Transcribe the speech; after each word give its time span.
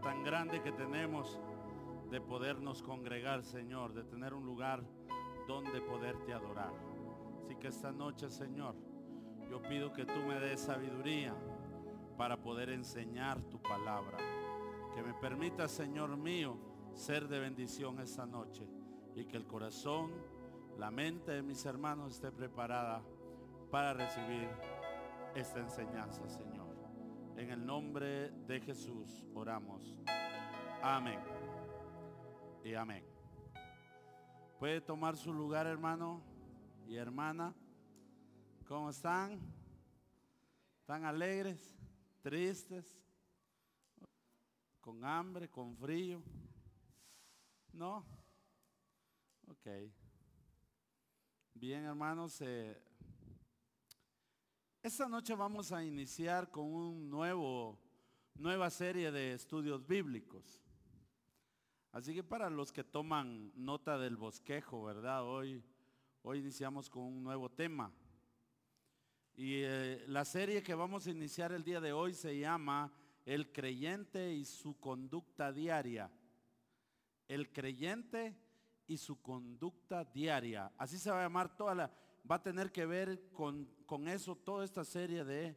tan 0.00 0.24
grande 0.24 0.62
que 0.62 0.72
tenemos 0.72 1.38
de 2.10 2.20
podernos 2.20 2.82
congregar, 2.82 3.42
Señor, 3.42 3.92
de 3.92 4.04
tener 4.04 4.34
un 4.34 4.44
lugar 4.44 4.82
donde 5.46 5.80
poderte 5.80 6.32
adorar. 6.32 6.72
Así 7.44 7.56
que 7.56 7.68
esta 7.68 7.92
noche, 7.92 8.30
Señor, 8.30 8.74
yo 9.50 9.60
pido 9.62 9.92
que 9.92 10.04
tú 10.04 10.20
me 10.26 10.38
des 10.40 10.60
sabiduría 10.60 11.34
para 12.16 12.36
poder 12.36 12.70
enseñar 12.70 13.42
tu 13.42 13.60
palabra. 13.60 14.18
Que 14.94 15.02
me 15.02 15.14
permita, 15.14 15.68
Señor 15.68 16.16
mío, 16.16 16.56
ser 16.94 17.28
de 17.28 17.38
bendición 17.38 18.00
esta 18.00 18.26
noche 18.26 18.66
y 19.14 19.24
que 19.24 19.36
el 19.36 19.46
corazón, 19.46 20.10
la 20.78 20.90
mente 20.90 21.32
de 21.32 21.42
mis 21.42 21.64
hermanos 21.66 22.14
esté 22.14 22.30
preparada 22.30 23.02
para 23.70 23.92
recibir 23.92 24.48
esta 25.34 25.60
enseñanza, 25.60 26.28
Señor. 26.28 26.59
En 27.36 27.50
el 27.50 27.64
nombre 27.64 28.30
de 28.46 28.60
Jesús 28.60 29.24
oramos. 29.34 29.98
Amén. 30.82 31.18
Y 32.64 32.74
amén. 32.74 33.04
Puede 34.58 34.80
tomar 34.80 35.16
su 35.16 35.32
lugar, 35.32 35.66
hermano 35.66 36.22
y 36.86 36.96
hermana. 36.96 37.54
¿Cómo 38.66 38.90
están? 38.90 39.40
¿Están 40.80 41.04
alegres? 41.04 41.74
¿Tristes? 42.22 43.00
¿Con 44.80 45.04
hambre? 45.04 45.48
¿Con 45.48 45.76
frío? 45.76 46.22
¿No? 47.72 48.04
Ok. 49.48 49.68
Bien, 51.54 51.84
hermanos. 51.84 52.42
Esta 54.82 55.06
noche 55.08 55.34
vamos 55.34 55.72
a 55.72 55.84
iniciar 55.84 56.50
con 56.50 56.64
un 56.64 57.10
nuevo, 57.10 57.78
nueva 58.34 58.70
serie 58.70 59.12
de 59.12 59.34
estudios 59.34 59.86
bíblicos. 59.86 60.62
Así 61.92 62.14
que 62.14 62.22
para 62.22 62.48
los 62.48 62.72
que 62.72 62.82
toman 62.82 63.52
nota 63.54 63.98
del 63.98 64.16
bosquejo, 64.16 64.84
¿verdad? 64.84 65.24
Hoy, 65.24 65.62
hoy 66.22 66.38
iniciamos 66.38 66.88
con 66.88 67.02
un 67.02 67.22
nuevo 67.22 67.50
tema. 67.50 67.92
Y 69.36 69.62
eh, 69.64 70.02
la 70.06 70.24
serie 70.24 70.62
que 70.62 70.74
vamos 70.74 71.06
a 71.06 71.10
iniciar 71.10 71.52
el 71.52 71.62
día 71.62 71.80
de 71.80 71.92
hoy 71.92 72.14
se 72.14 72.38
llama 72.38 72.90
El 73.26 73.52
creyente 73.52 74.32
y 74.32 74.46
su 74.46 74.80
conducta 74.80 75.52
diaria. 75.52 76.10
El 77.28 77.52
creyente 77.52 78.34
y 78.86 78.96
su 78.96 79.20
conducta 79.20 80.04
diaria. 80.04 80.72
Así 80.78 80.96
se 80.96 81.10
va 81.10 81.20
a 81.20 81.24
llamar 81.24 81.54
toda 81.54 81.74
la 81.74 81.92
va 82.28 82.36
a 82.36 82.42
tener 82.42 82.72
que 82.72 82.86
ver 82.86 83.30
con, 83.32 83.68
eso 84.08 84.36
toda 84.36 84.64
esta 84.64 84.84
serie 84.84 85.24
de, 85.24 85.56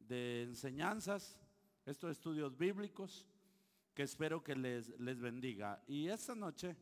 de, 0.00 0.42
enseñanzas, 0.42 1.38
estos 1.84 2.10
estudios 2.10 2.56
bíblicos, 2.56 3.26
que 3.94 4.02
espero 4.02 4.42
que 4.42 4.54
les, 4.54 4.88
les 5.00 5.20
bendiga. 5.20 5.82
Y 5.86 6.08
esta 6.08 6.34
noche 6.34 6.76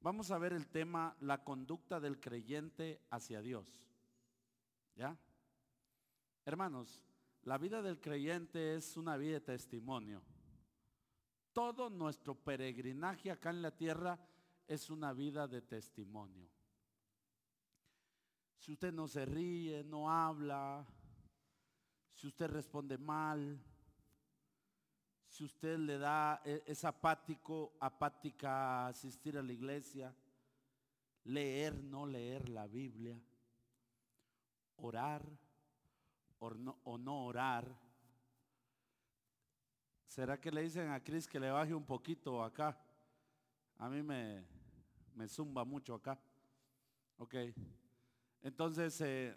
vamos 0.00 0.30
a 0.30 0.38
ver 0.38 0.52
el 0.52 0.68
tema, 0.68 1.16
la 1.20 1.42
conducta 1.44 2.00
del 2.00 2.20
creyente 2.20 3.02
hacia 3.10 3.42
Dios. 3.42 3.86
¿Ya? 4.94 5.18
Hermanos, 6.44 7.02
la 7.42 7.58
vida 7.58 7.82
del 7.82 8.00
creyente 8.00 8.74
es 8.74 8.96
una 8.96 9.16
vida 9.16 9.34
de 9.34 9.40
testimonio. 9.40 10.22
Todo 11.52 11.90
nuestro 11.90 12.34
peregrinaje 12.34 13.30
acá 13.30 13.50
en 13.50 13.62
la 13.62 13.70
tierra 13.70 14.18
es 14.66 14.90
una 14.90 15.12
vida 15.12 15.46
de 15.46 15.62
testimonio. 15.62 16.48
Si 18.66 18.72
usted 18.72 18.92
no 18.92 19.06
se 19.06 19.24
ríe, 19.24 19.84
no 19.84 20.10
habla, 20.10 20.84
si 22.16 22.26
usted 22.26 22.48
responde 22.48 22.98
mal, 22.98 23.62
si 25.28 25.44
usted 25.44 25.78
le 25.78 25.98
da, 25.98 26.42
e, 26.44 26.64
es 26.66 26.84
apático, 26.84 27.76
apática 27.78 28.88
asistir 28.88 29.38
a 29.38 29.42
la 29.44 29.52
iglesia, 29.52 30.12
leer, 31.26 31.80
no 31.80 32.06
leer 32.06 32.48
la 32.48 32.66
Biblia, 32.66 33.16
orar 34.78 35.22
o 36.40 36.98
no, 36.98 37.24
orar. 37.24 37.72
¿Será 40.08 40.40
que 40.40 40.50
le 40.50 40.62
dicen 40.62 40.88
a 40.90 41.04
Cris 41.04 41.28
que 41.28 41.38
le 41.38 41.52
baje 41.52 41.72
un 41.72 41.86
poquito 41.86 42.42
acá? 42.42 42.76
A 43.78 43.88
mí 43.88 44.02
me, 44.02 44.44
me 45.14 45.28
zumba 45.28 45.64
mucho 45.64 45.94
acá. 45.94 46.18
Ok. 47.18 47.36
Entonces, 48.42 49.00
eh, 49.00 49.36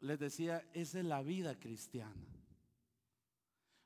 les 0.00 0.18
decía, 0.18 0.68
esa 0.72 0.98
es 1.00 1.04
la 1.04 1.22
vida 1.22 1.58
cristiana. 1.58 2.14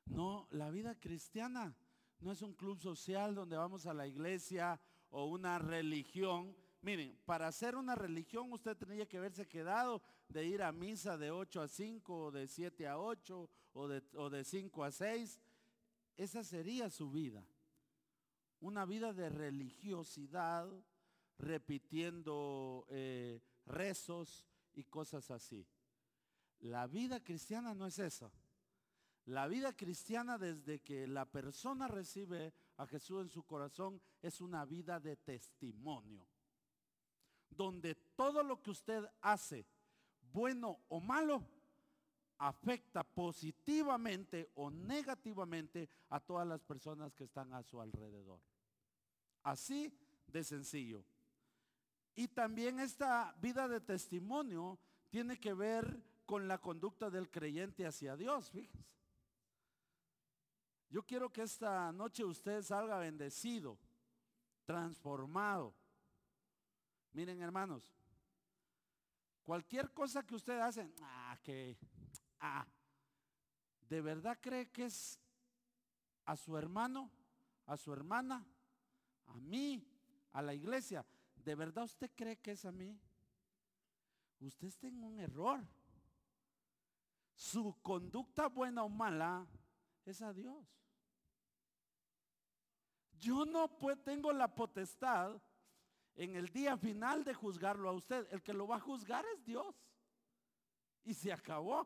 No, 0.07 0.49
la 0.51 0.71
vida 0.71 0.99
cristiana 0.99 1.77
no 2.21 2.33
es 2.33 2.43
un 2.43 2.55
club 2.55 2.79
social 2.81 3.35
donde 3.35 3.57
vamos 3.57 3.87
a 3.87 3.95
la 3.95 4.07
iglesia 4.07 4.81
o 5.11 5.27
una 5.27 5.59
religión. 5.59 6.57
Miren, 6.83 7.19
para 7.25 7.47
hacer 7.47 7.77
una 7.77 7.95
religión 7.95 8.53
usted 8.53 8.77
tendría 8.77 9.07
que 9.07 9.19
haberse 9.19 9.47
quedado 9.47 10.03
de 10.29 10.47
ir 10.47 10.63
a 10.63 10.73
misa 10.73 11.17
de 11.17 11.31
8 11.31 11.63
a 11.63 11.69
5 11.69 12.25
o 12.25 12.31
de 12.31 12.49
7 12.49 12.89
a 12.89 12.99
8 12.99 13.51
o 13.73 13.89
de, 13.89 14.03
o 14.17 14.31
de 14.31 14.45
5 14.45 14.85
a 14.85 14.91
6. 14.91 15.41
Esa 16.17 16.45
sería 16.45 16.91
su 16.91 17.11
vida. 17.11 17.47
Una 18.61 18.85
vida 18.85 19.15
de 19.15 19.31
religiosidad, 19.31 20.69
repitiendo 21.39 22.87
eh, 22.91 23.41
rezos, 23.71 24.45
y 24.75 24.85
cosas 24.85 25.31
así. 25.31 25.67
La 26.61 26.87
vida 26.87 27.23
cristiana 27.23 27.75
no 27.75 27.87
es 27.87 27.99
eso. 27.99 28.33
La 29.27 29.47
vida 29.47 29.77
cristiana 29.77 30.39
desde 30.39 30.81
que 30.81 31.07
la 31.07 31.25
persona 31.25 31.89
recibe 31.89 32.53
a 32.77 32.87
Jesús 32.87 33.23
en 33.23 33.29
su 33.29 33.43
corazón 33.45 34.01
es 34.23 34.41
una 34.41 34.65
vida 34.65 34.99
de 34.99 35.17
testimonio. 35.17 36.27
Donde 37.51 37.95
todo 37.95 38.43
lo 38.43 38.63
que 38.63 38.71
usted 38.71 39.05
hace, 39.21 39.67
bueno 40.33 40.81
o 40.89 41.01
malo, 41.01 41.47
afecta 42.39 43.05
positivamente 43.05 44.51
o 44.55 44.71
negativamente 44.71 45.89
a 46.09 46.21
todas 46.21 46.47
las 46.47 46.63
personas 46.63 47.13
que 47.13 47.25
están 47.25 47.53
a 47.53 47.63
su 47.63 47.81
alrededor. 47.81 48.41
Así 49.43 49.95
de 50.27 50.43
sencillo. 50.43 51.05
Y 52.15 52.29
también 52.29 52.81
esta 52.81 53.35
vida 53.41 53.69
de 53.69 53.81
testimonio 53.81 54.79
tiene 55.09 55.39
que 55.39 55.55
ver 55.55 56.03
con 56.27 56.47
la 56.47 56.59
conducta 56.59 57.11
del 57.11 57.31
creyente 57.31 57.87
hacia 57.87 58.17
Dios, 58.17 58.51
fíjense. 58.51 58.91
Yo 60.91 61.05
quiero 61.05 61.33
que 61.33 61.43
esta 61.43 61.93
noche 61.93 62.25
usted 62.25 62.63
salga 62.63 62.99
bendecido, 62.99 63.79
transformado. 64.65 65.75
Miren 67.13 67.41
hermanos, 67.41 67.93
cualquier 69.45 69.93
cosa 69.93 70.25
que 70.27 70.35
usted 70.35 70.59
hace, 70.59 70.93
ah, 71.01 71.39
que, 71.43 71.79
ah, 72.41 72.67
¿de 73.89 74.01
verdad 74.01 74.39
cree 74.41 74.69
que 74.71 74.87
es 74.87 75.19
a 76.25 76.37
su 76.37 76.57
hermano, 76.57 77.11
a 77.67 77.77
su 77.77 77.93
hermana, 77.93 78.45
a 79.27 79.35
mí, 79.41 79.85
a 80.33 80.43
la 80.43 80.55
iglesia? 80.55 81.05
¿De 81.51 81.57
verdad 81.57 81.83
usted 81.83 82.09
cree 82.15 82.39
que 82.39 82.53
es 82.53 82.65
a 82.65 82.71
mí? 82.71 82.97
Usted 84.39 84.69
está 84.69 84.87
en 84.87 85.03
un 85.03 85.19
error. 85.19 85.61
Su 87.35 87.77
conducta 87.83 88.47
buena 88.47 88.85
o 88.85 88.89
mala 88.89 89.49
es 90.05 90.23
a 90.23 90.33
Dios. 90.33 90.65
Yo 93.19 93.45
no 93.47 93.69
tengo 94.05 94.33
la 94.33 94.55
potestad 94.55 95.43
en 96.15 96.37
el 96.37 96.51
día 96.51 96.77
final 96.77 97.25
de 97.25 97.35
juzgarlo 97.35 97.89
a 97.89 97.95
usted. 97.95 98.29
El 98.31 98.45
que 98.45 98.53
lo 98.53 98.69
va 98.69 98.77
a 98.77 98.81
juzgar 98.81 99.25
es 99.35 99.45
Dios. 99.45 99.75
Y 101.03 101.15
se 101.15 101.33
acabó. 101.33 101.85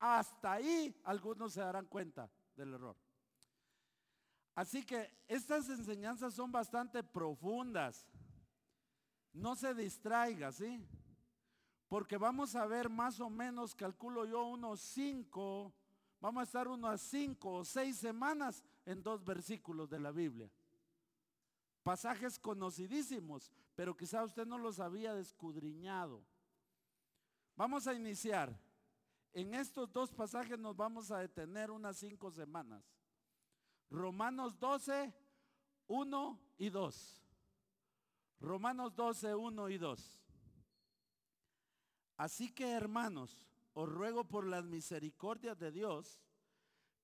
Hasta 0.00 0.54
ahí 0.54 1.00
algunos 1.04 1.52
se 1.52 1.60
darán 1.60 1.86
cuenta 1.86 2.28
del 2.56 2.74
error. 2.74 2.96
Así 4.58 4.82
que 4.84 5.08
estas 5.28 5.68
enseñanzas 5.68 6.34
son 6.34 6.50
bastante 6.50 7.04
profundas. 7.04 8.04
No 9.32 9.54
se 9.54 9.72
distraiga, 9.72 10.50
¿sí? 10.50 10.84
Porque 11.86 12.16
vamos 12.16 12.56
a 12.56 12.66
ver 12.66 12.90
más 12.90 13.20
o 13.20 13.30
menos, 13.30 13.72
calculo 13.76 14.24
yo, 14.24 14.48
unos 14.48 14.80
cinco, 14.80 15.72
vamos 16.20 16.40
a 16.40 16.42
estar 16.42 16.66
unas 16.66 17.00
cinco 17.00 17.52
o 17.52 17.64
seis 17.64 17.98
semanas 17.98 18.64
en 18.84 19.00
dos 19.00 19.24
versículos 19.24 19.88
de 19.88 20.00
la 20.00 20.10
Biblia. 20.10 20.50
Pasajes 21.84 22.36
conocidísimos, 22.36 23.52
pero 23.76 23.96
quizá 23.96 24.24
usted 24.24 24.44
no 24.44 24.58
los 24.58 24.80
había 24.80 25.14
descudriñado. 25.14 26.20
Vamos 27.54 27.86
a 27.86 27.94
iniciar. 27.94 28.58
En 29.32 29.54
estos 29.54 29.92
dos 29.92 30.10
pasajes 30.10 30.58
nos 30.58 30.74
vamos 30.74 31.12
a 31.12 31.18
detener 31.18 31.70
unas 31.70 31.96
cinco 31.96 32.32
semanas. 32.32 32.97
Romanos 33.90 34.58
12, 34.58 35.12
1 35.86 36.40
y 36.58 36.70
2. 36.70 37.22
Romanos 38.40 38.94
12, 38.94 39.34
1 39.34 39.68
y 39.70 39.78
2. 39.78 40.22
Así 42.16 42.52
que 42.52 42.72
hermanos, 42.72 43.46
os 43.74 43.88
ruego 43.88 44.24
por 44.24 44.46
las 44.46 44.64
misericordias 44.64 45.58
de 45.58 45.70
Dios 45.70 46.20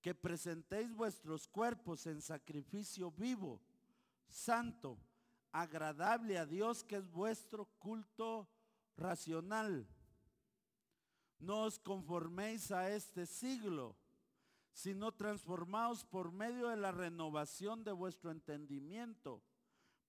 que 0.01 0.15
presentéis 0.15 0.93
vuestros 0.93 1.49
cuerpos 1.49 2.07
en 2.07 2.21
sacrificio 2.21 3.11
vivo, 3.11 3.63
santo, 4.29 4.99
agradable 5.51 6.37
a 6.37 6.45
Dios, 6.45 6.85
que 6.85 6.97
es 6.97 7.09
vuestro 7.09 7.67
culto 7.79 8.49
racional. 8.97 9.89
No 11.39 11.63
os 11.63 11.79
conforméis 11.79 12.71
a 12.71 12.91
este 12.91 13.25
siglo, 13.25 13.97
sino 14.75 15.13
transformaos 15.13 16.05
por 16.05 16.33
medio 16.33 16.69
de 16.69 16.77
la 16.77 16.91
renovación 16.91 17.85
de 17.85 17.93
vuestro 17.93 18.33
entendimiento, 18.33 19.41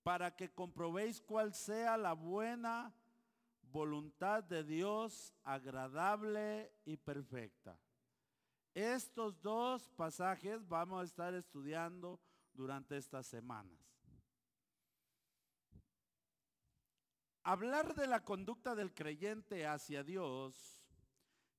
para 0.04 0.36
que 0.36 0.52
comprobéis 0.52 1.22
cuál 1.22 1.54
sea 1.54 1.98
la 1.98 2.14
buena 2.14 2.94
voluntad 3.72 4.44
de 4.44 4.64
Dios, 4.64 5.34
agradable 5.44 6.74
y 6.84 6.98
perfecta. 6.98 7.80
Estos 8.74 9.40
dos 9.42 9.88
pasajes 9.90 10.68
vamos 10.68 11.02
a 11.02 11.06
estar 11.06 11.34
estudiando 11.36 12.20
durante 12.54 12.98
estas 12.98 13.28
semanas. 13.28 13.80
Hablar 17.44 17.94
de 17.94 18.08
la 18.08 18.24
conducta 18.26 18.74
del 18.74 18.96
creyente 18.96 19.68
hacia 19.68 20.04
Dios 20.04 20.84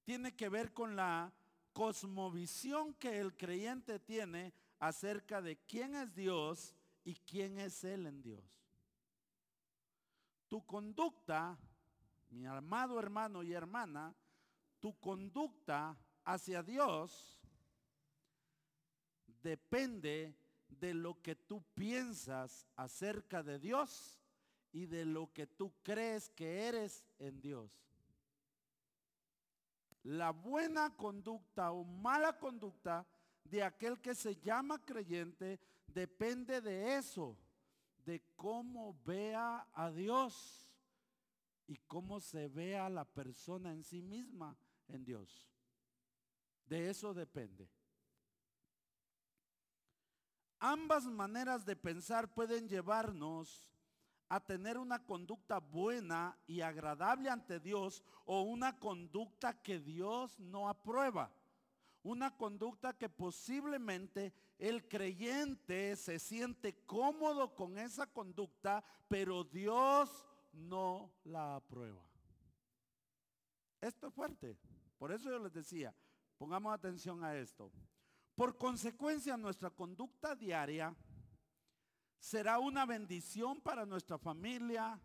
tiene 0.05 0.35
que 0.35 0.49
ver 0.49 0.73
con 0.73 0.97
la 0.97 1.32
cosmovisión 1.76 2.94
que 2.94 3.20
el 3.20 3.37
creyente 3.37 3.99
tiene 3.99 4.55
acerca 4.78 5.43
de 5.43 5.58
quién 5.58 5.94
es 5.94 6.14
Dios 6.14 6.75
y 7.05 7.17
quién 7.17 7.58
es 7.58 7.84
Él 7.84 8.06
en 8.06 8.23
Dios. 8.23 8.43
Tu 10.49 10.64
conducta, 10.64 11.58
mi 12.31 12.46
amado 12.46 12.99
hermano 12.99 13.43
y 13.43 13.52
hermana, 13.52 14.14
tu 14.81 14.99
conducta 14.99 15.94
hacia 16.25 16.62
Dios 16.62 17.38
depende 19.43 20.34
de 20.70 20.94
lo 20.94 21.20
que 21.20 21.37
tú 21.37 21.62
piensas 21.75 22.67
acerca 22.75 23.43
de 23.43 23.58
Dios 23.58 24.19
y 24.73 24.87
de 24.87 25.05
lo 25.05 25.31
que 25.31 25.46
tú 25.46 25.75
crees 25.82 26.31
que 26.31 26.69
eres 26.69 27.05
en 27.19 27.38
Dios. 27.43 27.86
La 30.06 30.31
buena 30.31 30.97
conducta 30.97 31.73
o 31.73 31.82
mala 31.82 32.38
conducta 32.38 33.05
de 33.43 33.61
aquel 33.61 34.00
que 34.00 34.14
se 34.14 34.37
llama 34.37 34.79
creyente 34.85 35.58
depende 35.88 36.61
de 36.61 36.97
eso, 36.97 37.37
de 38.05 38.23
cómo 38.37 38.97
vea 39.05 39.67
a 39.73 39.91
Dios 39.91 40.70
y 41.67 41.76
cómo 41.88 42.20
se 42.20 42.47
vea 42.47 42.88
la 42.88 43.05
persona 43.05 43.73
en 43.73 43.82
sí 43.82 44.00
misma 44.00 44.56
en 44.87 45.05
Dios. 45.05 45.50
De 46.67 46.88
eso 46.88 47.12
depende. 47.12 47.69
Ambas 50.61 51.05
maneras 51.06 51.67
de 51.67 51.75
pensar 51.75 52.32
pueden 52.32 52.69
llevarnos 52.69 53.69
a 54.28 54.40
tener 54.40 54.78
una 54.78 55.05
conducta 55.05 55.58
buena 55.58 56.37
y 56.46 56.61
agradable 56.61 57.28
ante 57.28 57.61
Dios 57.61 58.02
o 58.25 58.43
una 58.43 58.78
conducta 58.78 59.61
que 59.62 59.78
Dios 59.78 60.38
no 60.38 60.69
aprueba. 60.69 61.32
Una 62.02 62.37
conducta 62.37 62.93
que 62.93 63.08
posiblemente 63.08 64.32
el 64.58 64.87
creyente 64.88 65.96
se 65.96 66.19
siente 66.19 66.84
cómodo 66.87 67.55
con 67.55 67.78
esa 67.78 68.06
conducta, 68.06 68.84
pero 69.08 69.44
Dios 69.44 70.25
no 70.52 71.12
la 71.25 71.56
aprueba. 71.56 72.02
Esto 73.81 74.08
es 74.08 74.14
fuerte. 74.14 74.56
Por 74.99 75.12
eso 75.12 75.31
yo 75.31 75.38
les 75.38 75.52
decía, 75.52 75.94
Pongamos 76.38 76.75
atención 76.75 77.25
a 77.25 77.34
esto. 77.34 77.73
Por 78.34 78.58
consecuencia, 78.58 79.37
nuestra 79.37 79.70
conducta 79.70 80.34
diaria 80.34 80.94
será 82.26 82.58
una 82.58 82.84
bendición 82.84 83.61
para 83.61 83.87
nuestra 83.87 84.19
familia, 84.19 85.00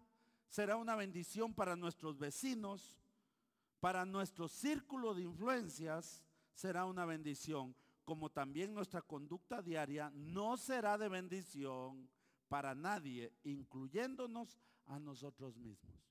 será 0.47 0.75
una 0.75 0.95
bendición 0.95 1.53
para 1.53 1.75
nuestros 1.75 2.18
vecinos, 2.18 3.00
para 3.79 4.06
nuestro 4.06 4.47
círculo 4.47 5.13
de 5.13 5.21
influencias, 5.21 6.23
será 6.56 6.85
una 6.85 7.06
bendición, 7.06 7.75
como 8.06 8.31
también 8.31 8.73
nuestra 8.73 9.03
conducta 9.03 9.62
diaria 9.62 10.09
no 10.15 10.57
será 10.57 10.97
de 10.97 11.09
bendición 11.09 12.09
para 12.47 12.73
nadie, 12.73 13.31
incluyéndonos 13.44 14.57
a 14.88 14.97
nosotros 14.97 15.56
mismos. 15.59 16.01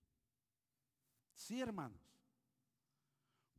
Sí, 1.35 1.61
hermanos. 1.61 2.01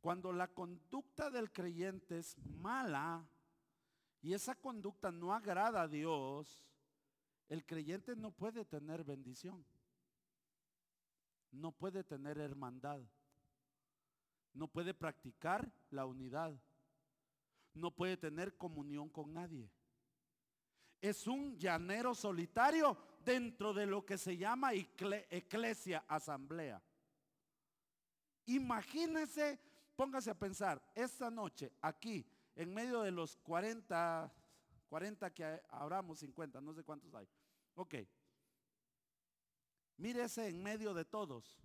Cuando 0.00 0.32
la 0.32 0.48
conducta 0.48 1.28
del 1.28 1.52
creyente 1.52 2.16
es 2.16 2.34
mala 2.38 3.28
y 4.22 4.32
esa 4.32 4.54
conducta 4.54 5.12
no 5.12 5.34
agrada 5.34 5.82
a 5.82 5.88
Dios, 5.88 6.64
el 7.52 7.66
creyente 7.66 8.16
no 8.16 8.30
puede 8.30 8.64
tener 8.64 9.04
bendición. 9.04 9.62
No 11.50 11.70
puede 11.70 12.02
tener 12.02 12.38
hermandad. 12.38 13.02
No 14.54 14.68
puede 14.68 14.94
practicar 14.94 15.70
la 15.90 16.06
unidad. 16.06 16.58
No 17.74 17.90
puede 17.90 18.16
tener 18.16 18.56
comunión 18.56 19.10
con 19.10 19.34
nadie. 19.34 19.70
Es 21.02 21.26
un 21.26 21.58
llanero 21.58 22.14
solitario 22.14 22.96
dentro 23.22 23.74
de 23.74 23.84
lo 23.84 24.06
que 24.06 24.16
se 24.16 24.38
llama 24.38 24.72
eclesia, 24.72 26.06
asamblea. 26.08 26.82
Imagínese 28.46 29.60
póngase 29.94 30.30
a 30.30 30.34
pensar, 30.34 30.82
esta 30.94 31.30
noche 31.30 31.70
aquí, 31.82 32.26
en 32.56 32.72
medio 32.72 33.02
de 33.02 33.10
los 33.10 33.36
40, 33.36 34.32
40 34.88 35.34
que 35.34 35.62
hablamos, 35.68 36.18
50, 36.20 36.62
no 36.62 36.72
sé 36.72 36.82
cuántos 36.82 37.14
hay. 37.14 37.28
Ok. 37.74 37.94
Mírese 39.96 40.48
en 40.48 40.62
medio 40.62 40.94
de 40.94 41.04
todos. 41.04 41.58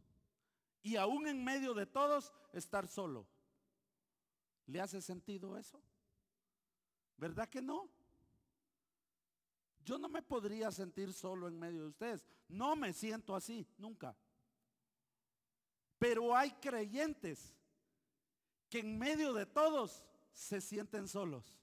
Y 0.84 0.96
aún 0.96 1.28
en 1.28 1.44
medio 1.44 1.74
de 1.74 1.86
todos, 1.86 2.34
estar 2.54 2.88
solo. 2.88 3.28
¿Le 4.68 4.80
hace 4.82 5.02
sentido 5.02 5.58
eso? 5.58 5.82
¿Verdad 7.18 7.50
que 7.50 7.62
no? 7.62 7.90
Yo 9.84 9.98
no 9.98 10.10
me 10.10 10.22
podría 10.22 10.72
sentir 10.72 11.14
solo 11.14 11.48
en 11.48 11.58
medio 11.58 11.82
de 11.82 11.88
ustedes. 11.88 12.26
No 12.50 12.76
me 12.76 12.94
siento 12.94 13.36
así, 13.36 13.66
nunca. 13.78 14.16
Pero 15.98 16.36
hay 16.36 16.52
creyentes 16.52 17.56
que 18.70 18.80
en 18.80 18.98
medio 18.98 19.34
de 19.34 19.46
todos 19.46 20.04
se 20.32 20.62
sienten 20.62 21.08
solos, 21.08 21.58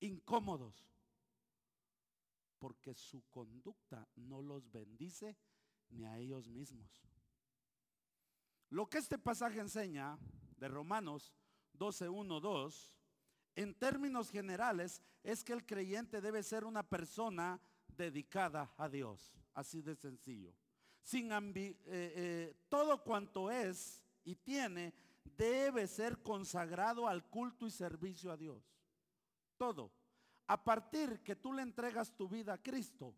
incómodos, 0.00 0.86
porque 2.58 2.94
su 2.94 3.22
conducta 3.30 4.08
no 4.16 4.42
los 4.42 4.70
bendice 4.70 5.36
ni 5.90 6.04
a 6.04 6.18
ellos 6.18 6.48
mismos. 6.48 7.06
Lo 8.70 8.88
que 8.88 8.98
este 8.98 9.18
pasaje 9.18 9.60
enseña 9.60 10.18
de 10.56 10.68
Romanos 10.68 11.32
12, 11.74 12.08
1, 12.08 12.40
2, 12.40 12.94
en 13.56 13.74
términos 13.74 14.30
generales, 14.30 15.02
es 15.22 15.42
que 15.42 15.52
el 15.52 15.64
creyente 15.64 16.20
debe 16.20 16.42
ser 16.42 16.64
una 16.64 16.82
persona 16.82 17.60
dedicada 17.88 18.72
a 18.76 18.88
Dios, 18.88 19.34
así 19.54 19.80
de 19.80 19.94
sencillo. 19.94 20.54
Sin 21.02 21.30
eh, 21.32 21.76
eh, 21.86 22.56
todo 22.68 23.02
cuanto 23.02 23.50
es 23.50 24.02
y 24.24 24.34
tiene 24.34 24.92
debe 25.36 25.86
ser 25.86 26.22
consagrado 26.22 27.08
al 27.08 27.28
culto 27.28 27.66
y 27.66 27.70
servicio 27.70 28.30
a 28.30 28.36
Dios. 28.36 28.62
Todo. 29.56 29.92
A 30.46 30.62
partir 30.62 31.22
que 31.22 31.36
tú 31.36 31.52
le 31.52 31.62
entregas 31.62 32.14
tu 32.16 32.28
vida 32.28 32.54
a 32.54 32.62
Cristo, 32.62 33.14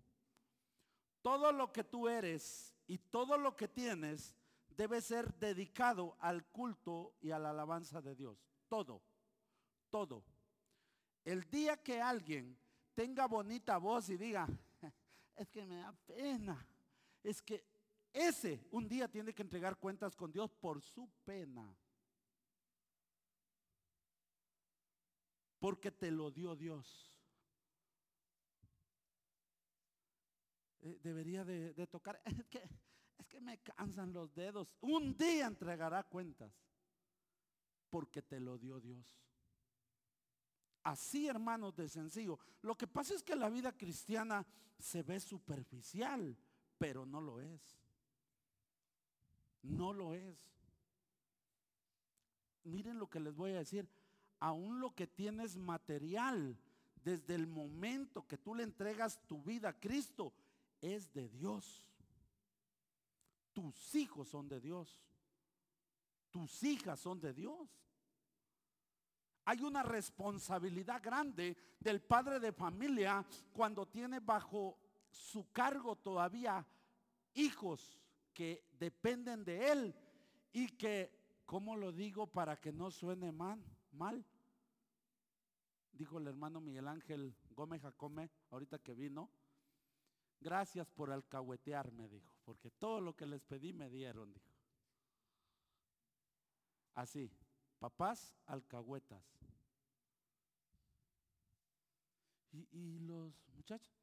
todo 1.21 1.53
lo 1.53 1.73
que 1.73 1.85
tú 1.85 2.09
eres 2.09 2.75
y 2.87 2.99
todo 2.99 3.37
lo 3.37 3.55
que 3.57 3.69
tienes 3.69 4.35
debe 4.69 5.01
ser 5.01 5.35
dedicado 5.35 6.17
al 6.21 6.45
culto 6.47 7.15
y 7.21 7.31
a 7.31 7.39
la 7.39 7.51
alabanza 7.51 8.01
de 8.01 8.15
Dios. 8.15 8.39
Todo, 8.69 9.03
todo. 9.91 10.25
El 11.25 11.51
día 11.51 11.77
que 11.83 12.01
alguien 12.01 12.57
tenga 12.95 13.27
bonita 13.27 13.77
voz 13.77 14.09
y 14.09 14.17
diga, 14.17 14.49
es 15.37 15.51
que 15.51 15.67
me 15.67 15.77
da 15.77 15.93
pena, 16.07 16.67
es 17.23 17.43
que 17.43 17.65
ese 18.13 18.67
un 18.71 18.89
día 18.89 19.07
tiene 19.07 19.35
que 19.35 19.43
entregar 19.43 19.77
cuentas 19.77 20.17
con 20.17 20.33
Dios 20.33 20.51
por 20.55 20.81
su 20.81 21.11
pena. 21.25 21.77
porque 25.59 25.91
te 25.91 26.11
lo 26.11 26.31
dio 26.31 26.57
Dios. 26.57 27.18
Eh, 30.81 30.99
debería 31.03 31.45
de, 31.45 31.87
tocar, 31.87 32.21
es 32.25 32.45
que, 32.47 32.63
es 33.19 33.27
que 33.27 33.41
me 33.41 33.59
cansan 33.59 34.13
los 34.13 34.35
dedos. 34.35 34.69
Un 34.81 35.17
día 35.17 35.47
entregará 35.47 36.03
cuentas 36.05 36.53
porque 37.91 38.23
te 38.23 38.41
lo 38.41 38.59
dio 38.59 38.81
Dios. 38.81 39.17
Así, 40.83 41.27
hermanos, 41.27 41.77
de 41.77 41.89
sencillo. 41.89 42.39
Lo 42.63 42.77
que 42.77 42.87
pasa 42.87 43.15
es 43.15 43.23
que 43.23 43.37
la 43.37 43.51
vida 43.51 43.77
cristiana 43.77 44.47
se 44.79 45.03
ve 45.03 45.21
superficial, 45.21 46.37
pero 46.79 47.05
no 47.05 47.21
lo 47.21 47.41
es. 47.41 47.61
No 49.63 49.93
lo 49.93 50.15
es. 50.15 50.39
Miren 52.65 52.99
lo 52.99 53.09
que 53.11 53.21
les 53.21 53.35
voy 53.35 53.53
a 53.53 53.59
decir 53.59 53.89
aún 54.41 54.81
lo 54.81 54.95
que 54.95 55.07
tienes 55.07 55.57
material, 55.57 56.57
desde 57.05 57.35
el 57.35 57.47
momento 57.47 58.27
que 58.27 58.39
tú 58.39 58.55
le 58.55 58.63
entregas 58.63 59.21
tu 59.27 59.43
vida 59.43 59.71
a 59.71 59.81
Cristo, 59.81 60.33
es 60.81 61.13
de 61.13 61.29
Dios. 61.29 61.85
Tus 63.53 63.95
hijos 63.95 64.29
son 64.29 64.49
de 64.49 64.61
Dios. 64.61 65.03
Tus 66.31 66.63
hijas 66.63 67.01
son 67.01 67.21
de 67.21 67.33
Dios. 67.33 67.69
Hay 69.45 69.63
una 69.63 69.83
responsabilidad 69.83 71.03
grande 71.03 71.57
del 71.81 72.03
padre 72.03 72.39
de 72.39 72.53
familia 72.53 73.25
cuando 73.53 73.87
tiene 73.87 74.21
bajo 74.21 74.79
su 75.11 75.51
cargo 75.53 75.97
todavía 75.97 76.67
hijos 77.35 77.99
que 78.35 78.69
dependen 78.79 79.45
de 79.45 79.73
él 79.73 79.95
y 80.53 80.69
que, 80.77 81.43
¿cómo 81.47 81.77
lo 81.77 81.93
digo 81.93 82.27
para 82.27 82.61
que 82.61 82.73
no 82.73 82.91
suene 82.91 83.33
mal? 83.33 83.65
mal? 83.93 84.25
Dijo 85.93 86.19
el 86.19 86.27
hermano 86.27 86.61
Miguel 86.61 86.87
Ángel 86.87 87.35
Gómez 87.51 87.83
Jacome, 87.83 88.31
ahorita 88.51 88.79
que 88.79 88.95
vino. 88.95 89.31
Gracias 90.41 90.89
por 90.91 91.11
alcahuetearme, 91.11 92.09
dijo, 92.09 92.33
porque 92.45 92.71
todo 92.71 93.01
lo 93.01 93.17
que 93.17 93.27
les 93.27 93.43
pedí 93.43 93.73
me 93.73 93.91
dieron, 93.91 94.33
dijo. 94.33 94.53
Así, 96.95 97.31
papás 97.79 98.37
alcahuetas. 98.47 99.25
Y, 102.51 102.99
los 103.01 103.33
muchachos, 103.55 103.95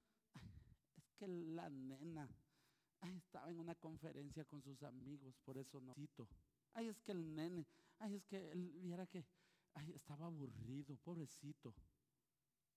es 0.96 1.12
que 1.18 1.28
la 1.28 1.70
nena 1.70 2.30
estaba 3.02 3.50
en 3.50 3.60
una 3.60 3.76
conferencia 3.76 4.46
con 4.46 4.62
sus 4.62 4.82
amigos, 4.84 5.38
por 5.44 5.58
eso 5.58 5.80
no 5.82 5.94
cito. 5.94 6.28
Ay, 6.74 6.88
es 6.88 7.02
que 7.02 7.12
el 7.12 7.36
nene, 7.36 7.66
ay, 8.00 8.16
es 8.16 8.26
que 8.26 8.52
él 8.52 8.72
viera 8.82 9.08
que 9.08 9.26
estaba 9.94 10.28
aburrido, 10.28 10.96
pobrecito. 10.98 11.74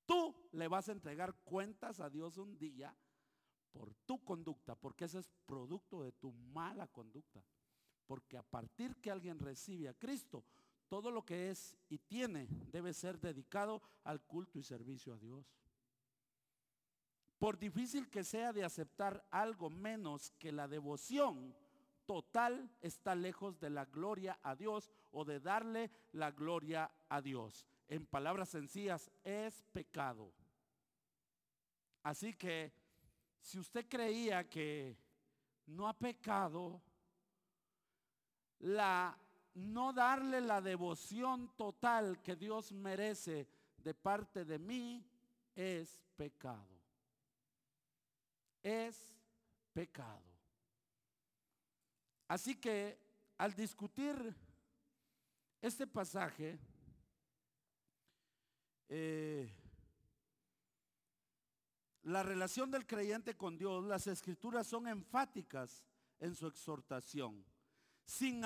Tú 0.07 0.49
le 0.53 0.69
vas 0.69 0.89
a 0.89 0.93
entregar 0.93 1.35
cuentas 1.45 2.01
a 2.01 2.09
Dios 2.09 2.39
un 2.39 2.59
día 2.59 2.97
por 3.73 3.95
tu 4.07 4.23
conducta, 4.25 4.75
porque 4.75 5.05
ese 5.05 5.19
es 5.21 5.31
producto 5.47 6.03
de 6.03 6.13
tu 6.13 6.33
mala 6.33 6.87
conducta. 6.87 7.43
Porque 8.07 8.37
a 8.37 8.43
partir 8.43 8.97
que 8.97 9.11
alguien 9.11 9.39
recibe 9.39 9.89
a 9.89 9.95
Cristo, 9.95 10.45
todo 10.89 11.11
lo 11.11 11.25
que 11.25 11.51
es 11.51 11.77
y 11.89 11.99
tiene 11.99 12.49
debe 12.73 12.95
ser 12.95 13.21
dedicado 13.21 13.83
al 14.05 14.23
culto 14.23 14.59
y 14.59 14.63
servicio 14.63 15.13
a 15.15 15.19
Dios. 15.19 15.47
Por 17.39 17.59
difícil 17.59 18.09
que 18.09 18.25
sea 18.25 18.53
de 18.53 18.65
aceptar 18.65 19.25
algo 19.31 19.71
menos 19.71 20.31
que 20.39 20.51
la 20.51 20.67
devoción 20.67 21.55
total, 22.09 22.71
está 22.81 23.15
lejos 23.15 23.61
de 23.61 23.69
la 23.69 23.85
gloria 23.85 24.39
a 24.43 24.57
Dios 24.57 24.91
o 25.13 25.27
de 25.27 25.41
darle 25.41 25.91
la 26.13 26.31
gloria 26.31 26.91
a 27.11 27.21
Dios. 27.21 27.67
En 27.87 28.07
palabras 28.07 28.49
sencillas, 28.49 29.11
es 29.25 29.63
pecado. 29.75 30.33
Así 32.03 32.33
que 32.33 32.73
si 33.41 33.59
usted 33.59 33.89
creía 33.89 34.49
que 34.49 34.97
no 35.67 35.89
ha 35.89 35.93
pecado, 35.93 36.81
la 38.61 39.17
no 39.55 39.93
darle 39.93 40.41
la 40.41 40.61
devoción 40.61 41.57
total 41.57 42.23
que 42.23 42.37
Dios 42.37 42.73
merece 42.73 43.49
de 43.79 43.95
parte 43.95 44.45
de 44.45 44.59
mí 44.59 45.05
es 45.55 46.01
pecado. 46.17 46.79
Es 48.63 49.17
pecado. 49.73 50.23
Así 52.29 52.57
que 52.57 52.99
al 53.39 53.55
discutir 53.55 54.35
este 55.61 55.87
pasaje, 55.87 56.59
eh, 58.89 59.51
la 62.09 62.23
relación 62.23 62.71
del 62.71 62.87
creyente 62.87 63.37
con 63.37 63.59
Dios, 63.59 63.85
las 63.85 64.07
escrituras 64.07 64.67
son 64.67 64.89
enfáticas 64.89 65.85
en 66.21 66.35
su 66.35 66.47
exhortación. 66.47 67.45
Sin 68.07 68.43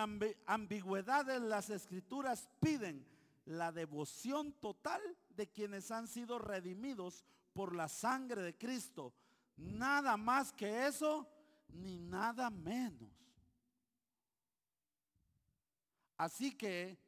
ambigüedades 0.46 1.40
las 1.40 1.70
escrituras 1.70 2.48
piden 2.58 3.06
la 3.44 3.70
devoción 3.70 4.52
total 4.54 5.00
de 5.30 5.48
quienes 5.48 5.92
han 5.92 6.08
sido 6.08 6.40
redimidos 6.40 7.24
por 7.52 7.76
la 7.76 7.88
sangre 7.88 8.42
de 8.42 8.58
Cristo. 8.58 9.14
Nada 9.56 10.16
más 10.16 10.52
que 10.52 10.88
eso, 10.88 11.28
ni 11.68 11.98
nada 11.98 12.50
menos. 12.50 13.12
Así 16.16 16.56
que 16.56 16.98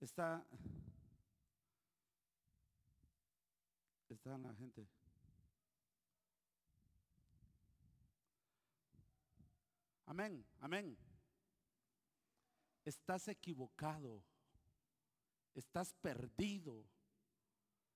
está 0.00 0.46
está 4.20 4.36
la 4.36 4.54
gente 4.54 4.86
Amén, 10.04 10.44
amén. 10.58 10.98
Estás 12.84 13.28
equivocado. 13.28 14.24
Estás 15.54 15.92
perdido. 15.92 16.84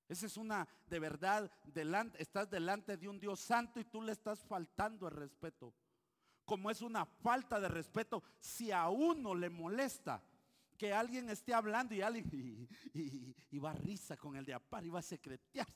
Esa 0.09 0.27
es 0.27 0.37
una, 0.37 0.69
de 0.87 1.01
verdad, 1.01 1.51
delante, 1.65 2.23
estás 2.23 2.49
delante 2.49 2.97
de 2.97 3.09
un 3.09 3.19
Dios 3.19 3.41
santo 3.41 3.81
y 3.81 3.85
tú 3.85 4.01
le 4.01 4.13
estás 4.13 4.45
faltando 4.45 5.09
el 5.09 5.15
respeto. 5.17 5.75
Como 6.45 6.71
es 6.71 6.83
una 6.83 7.05
falta 7.05 7.59
de 7.59 7.69
respeto 7.69 8.23
si 8.39 8.71
a 8.71 8.89
uno 8.89 9.35
le 9.35 9.51
molesta 9.51 10.23
que 10.77 10.93
alguien 10.93 11.29
esté 11.31 11.55
hablando 11.55 11.95
y 11.95 12.03
alguien 12.03 12.69
y, 12.95 13.59
va 13.59 13.71
a 13.71 13.75
risa 13.75 14.17
con 14.17 14.37
el 14.37 14.45
de 14.45 14.55
apar 14.55 14.85
y 14.85 14.91
va 14.91 14.99
a 14.99 15.03
secretear. 15.03 15.67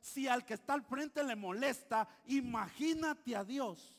Si 0.00 0.26
al 0.26 0.44
que 0.44 0.54
está 0.54 0.74
al 0.74 0.82
frente 0.82 1.22
le 1.22 1.36
molesta, 1.36 2.08
imagínate 2.26 3.36
a 3.36 3.44
Dios. 3.44 3.98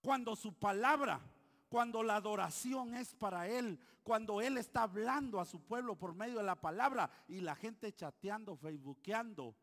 Cuando 0.00 0.36
su 0.36 0.54
palabra, 0.54 1.20
cuando 1.68 2.02
la 2.02 2.16
adoración 2.16 2.94
es 2.94 3.14
para 3.14 3.48
Él, 3.48 3.78
cuando 4.02 4.40
Él 4.40 4.58
está 4.58 4.82
hablando 4.82 5.40
a 5.40 5.44
su 5.44 5.60
pueblo 5.60 5.96
por 5.96 6.14
medio 6.14 6.38
de 6.38 6.44
la 6.44 6.60
palabra 6.60 7.10
y 7.28 7.40
la 7.40 7.54
gente 7.54 7.92
chateando, 7.92 8.56
facebookeando. 8.56 9.56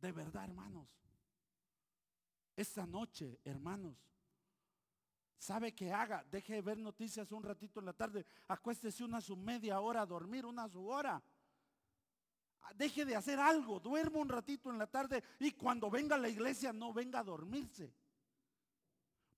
De 0.00 0.12
verdad, 0.12 0.44
hermanos. 0.44 0.88
Esta 2.56 2.86
noche, 2.86 3.40
hermanos, 3.44 3.96
¿sabe 5.38 5.74
que 5.74 5.92
haga? 5.92 6.24
Deje 6.30 6.54
de 6.54 6.62
ver 6.62 6.78
noticias 6.78 7.32
un 7.32 7.42
ratito 7.42 7.80
en 7.80 7.86
la 7.86 7.92
tarde. 7.92 8.26
Acuéstese 8.48 9.04
una 9.04 9.20
su 9.20 9.36
media 9.36 9.80
hora 9.80 10.02
a 10.02 10.06
dormir, 10.06 10.44
una 10.44 10.68
su 10.68 10.86
hora. 10.86 11.22
Deje 12.74 13.04
de 13.04 13.16
hacer 13.16 13.40
algo, 13.40 13.80
duerma 13.80 14.18
un 14.18 14.28
ratito 14.28 14.70
en 14.70 14.78
la 14.78 14.86
tarde 14.86 15.22
y 15.38 15.52
cuando 15.52 15.90
venga 15.90 16.16
a 16.16 16.18
la 16.18 16.28
iglesia 16.28 16.72
no 16.72 16.92
venga 16.92 17.20
a 17.20 17.24
dormirse. 17.24 17.92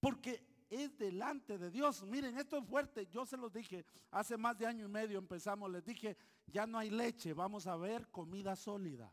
Porque 0.00 0.66
es 0.70 0.96
delante 0.96 1.58
de 1.58 1.70
Dios. 1.70 2.04
Miren, 2.04 2.38
esto 2.38 2.58
es 2.58 2.66
fuerte. 2.66 3.06
Yo 3.06 3.26
se 3.26 3.36
los 3.36 3.52
dije, 3.52 3.84
hace 4.10 4.36
más 4.36 4.56
de 4.58 4.66
año 4.66 4.86
y 4.86 4.88
medio 4.88 5.18
empezamos, 5.18 5.70
les 5.70 5.84
dije, 5.84 6.16
ya 6.46 6.66
no 6.66 6.78
hay 6.78 6.90
leche, 6.90 7.32
vamos 7.32 7.66
a 7.66 7.76
ver 7.76 8.08
comida 8.08 8.56
sólida. 8.56 9.12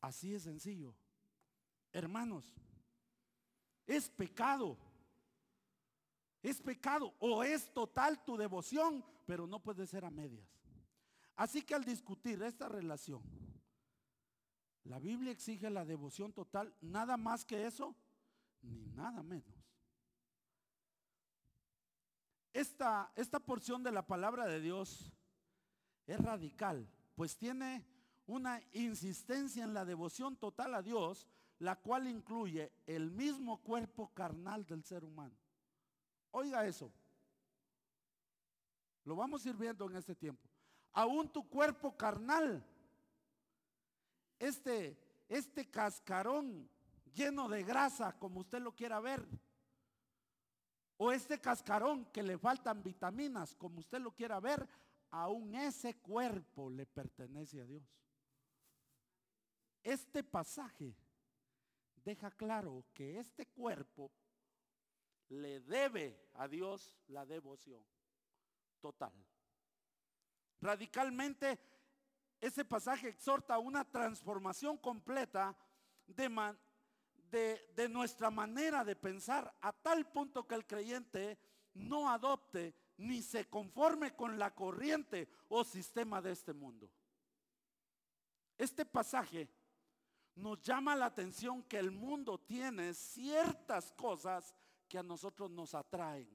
Así 0.00 0.34
es 0.34 0.42
sencillo. 0.42 0.94
Hermanos, 1.92 2.54
es 3.86 4.08
pecado. 4.10 4.76
Es 6.46 6.60
pecado 6.60 7.12
o 7.18 7.42
es 7.42 7.72
total 7.72 8.24
tu 8.24 8.36
devoción, 8.36 9.04
pero 9.26 9.48
no 9.48 9.58
puede 9.58 9.84
ser 9.84 10.04
a 10.04 10.10
medias. 10.12 10.48
Así 11.34 11.62
que 11.62 11.74
al 11.74 11.84
discutir 11.84 12.40
esta 12.40 12.68
relación, 12.68 13.20
la 14.84 15.00
Biblia 15.00 15.32
exige 15.32 15.68
la 15.70 15.84
devoción 15.84 16.32
total, 16.32 16.72
nada 16.80 17.16
más 17.16 17.44
que 17.44 17.66
eso, 17.66 17.96
ni 18.62 18.86
nada 18.86 19.24
menos. 19.24 19.52
Esta, 22.52 23.10
esta 23.16 23.40
porción 23.40 23.82
de 23.82 23.90
la 23.90 24.06
palabra 24.06 24.46
de 24.46 24.60
Dios 24.60 25.12
es 26.06 26.20
radical, 26.20 26.88
pues 27.16 27.36
tiene 27.36 27.84
una 28.28 28.62
insistencia 28.72 29.64
en 29.64 29.74
la 29.74 29.84
devoción 29.84 30.36
total 30.36 30.76
a 30.76 30.82
Dios, 30.82 31.26
la 31.58 31.74
cual 31.74 32.06
incluye 32.06 32.72
el 32.86 33.10
mismo 33.10 33.60
cuerpo 33.64 34.14
carnal 34.14 34.64
del 34.64 34.84
ser 34.84 35.02
humano. 35.02 35.34
Oiga 36.38 36.66
eso. 36.66 36.92
Lo 39.04 39.16
vamos 39.16 39.42
a 39.42 39.48
ir 39.48 39.56
viendo 39.56 39.88
en 39.88 39.96
este 39.96 40.14
tiempo. 40.14 40.46
Aún 40.92 41.32
tu 41.32 41.48
cuerpo 41.48 41.96
carnal, 41.96 42.62
este, 44.38 44.98
este 45.30 45.70
cascarón 45.70 46.68
lleno 47.14 47.48
de 47.48 47.64
grasa, 47.64 48.18
como 48.18 48.40
usted 48.40 48.60
lo 48.60 48.76
quiera 48.76 49.00
ver. 49.00 49.26
O 50.98 51.10
este 51.10 51.40
cascarón 51.40 52.04
que 52.12 52.22
le 52.22 52.36
faltan 52.36 52.82
vitaminas, 52.82 53.54
como 53.54 53.80
usted 53.80 54.00
lo 54.00 54.14
quiera 54.14 54.38
ver, 54.38 54.68
aún 55.12 55.54
ese 55.54 55.94
cuerpo 55.94 56.68
le 56.68 56.84
pertenece 56.84 57.62
a 57.62 57.64
Dios. 57.64 57.82
Este 59.82 60.22
pasaje 60.22 60.94
deja 62.04 62.30
claro 62.30 62.84
que 62.92 63.20
este 63.20 63.46
cuerpo 63.46 64.12
le 65.28 65.60
debe 65.60 66.30
a 66.34 66.48
Dios 66.48 66.94
la 67.08 67.24
devoción 67.26 67.82
total. 68.80 69.12
Radicalmente, 70.60 71.58
ese 72.40 72.64
pasaje 72.64 73.08
exhorta 73.08 73.58
una 73.58 73.84
transformación 73.84 74.78
completa 74.78 75.56
de, 76.06 76.56
de, 77.30 77.72
de, 77.74 77.88
nuestra 77.88 78.30
manera 78.30 78.84
de 78.84 78.96
pensar 78.96 79.52
a 79.60 79.72
tal 79.72 80.10
punto 80.10 80.46
que 80.46 80.54
el 80.54 80.66
creyente 80.66 81.38
no 81.74 82.08
adopte 82.08 82.74
ni 82.98 83.22
se 83.22 83.48
conforme 83.48 84.14
con 84.14 84.38
la 84.38 84.54
corriente 84.54 85.28
o 85.48 85.64
sistema 85.64 86.22
de 86.22 86.32
este 86.32 86.52
mundo. 86.52 86.90
Este 88.56 88.86
pasaje 88.86 89.48
nos 90.34 90.60
llama 90.62 90.94
la 90.96 91.06
atención 91.06 91.62
que 91.62 91.78
el 91.78 91.90
mundo 91.90 92.38
tiene 92.38 92.94
ciertas 92.94 93.92
cosas 93.92 94.54
que 94.88 94.98
a 94.98 95.02
nosotros 95.02 95.50
nos 95.50 95.74
atraen. 95.74 96.28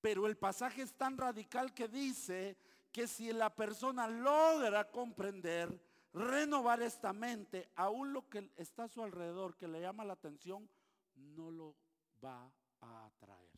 Pero 0.00 0.26
el 0.26 0.36
pasaje 0.36 0.82
es 0.82 0.94
tan 0.94 1.16
radical 1.18 1.74
que 1.74 1.88
dice 1.88 2.56
que 2.92 3.06
si 3.06 3.32
la 3.32 3.54
persona 3.54 4.08
logra 4.08 4.90
comprender, 4.90 5.80
renovar 6.12 6.82
esta 6.82 7.12
mente, 7.12 7.70
aún 7.76 8.12
lo 8.12 8.28
que 8.28 8.50
está 8.56 8.84
a 8.84 8.88
su 8.88 9.02
alrededor, 9.02 9.56
que 9.56 9.68
le 9.68 9.80
llama 9.80 10.04
la 10.04 10.14
atención, 10.14 10.68
no 11.14 11.50
lo 11.50 11.76
va 12.24 12.50
a 12.80 13.06
atraer. 13.06 13.50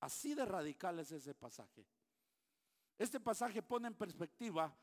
Así 0.00 0.34
de 0.34 0.44
radical 0.44 0.98
es 0.98 1.12
ese 1.12 1.34
pasaje. 1.34 1.86
Este 2.98 3.20
pasaje 3.20 3.62
pone 3.62 3.88
en 3.88 3.94
perspectiva 3.94 4.76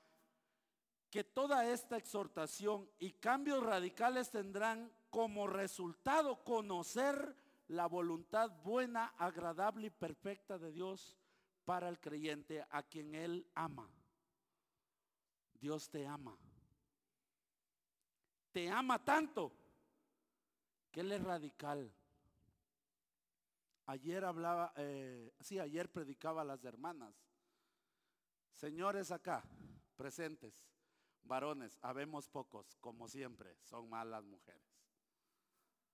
que 1.10 1.24
toda 1.24 1.66
esta 1.72 1.98
exhortación 1.98 2.90
y 3.00 3.14
cambios 3.14 3.64
radicales 3.64 4.30
tendrán 4.30 4.92
como 5.10 5.48
resultado 5.48 6.44
conocer 6.44 7.36
la 7.68 7.88
voluntad 7.88 8.52
buena, 8.64 9.14
agradable 9.18 9.88
y 9.88 9.92
perfecta 9.92 10.58
de 10.58 10.72
Dios 10.72 11.18
para 11.66 11.90
el 11.90 12.00
creyente 12.00 12.66
a 12.70 12.84
quien 12.84 13.16
Él 13.16 13.48
ama. 13.56 13.90
Dios 15.60 15.90
te 15.90 16.06
ama. 16.08 16.38
Te 18.52 18.70
ama 18.70 19.04
tanto 19.04 19.52
que 20.92 21.02
Él 21.02 21.12
es 21.12 21.24
radical. 21.24 21.92
Ayer 23.86 24.24
hablaba, 24.26 24.74
eh, 24.76 25.34
sí, 25.40 25.60
ayer 25.60 25.92
predicaba 25.92 26.42
a 26.42 26.46
las 26.46 26.64
hermanas. 26.64 27.14
Señores 28.56 29.12
acá, 29.12 29.44
presentes, 29.96 30.54
varones, 31.30 31.80
habemos 31.82 32.28
pocos, 32.28 32.76
como 32.82 33.08
siempre, 33.08 33.56
son 33.64 33.88
malas 33.88 34.26
mujeres. 34.26 34.68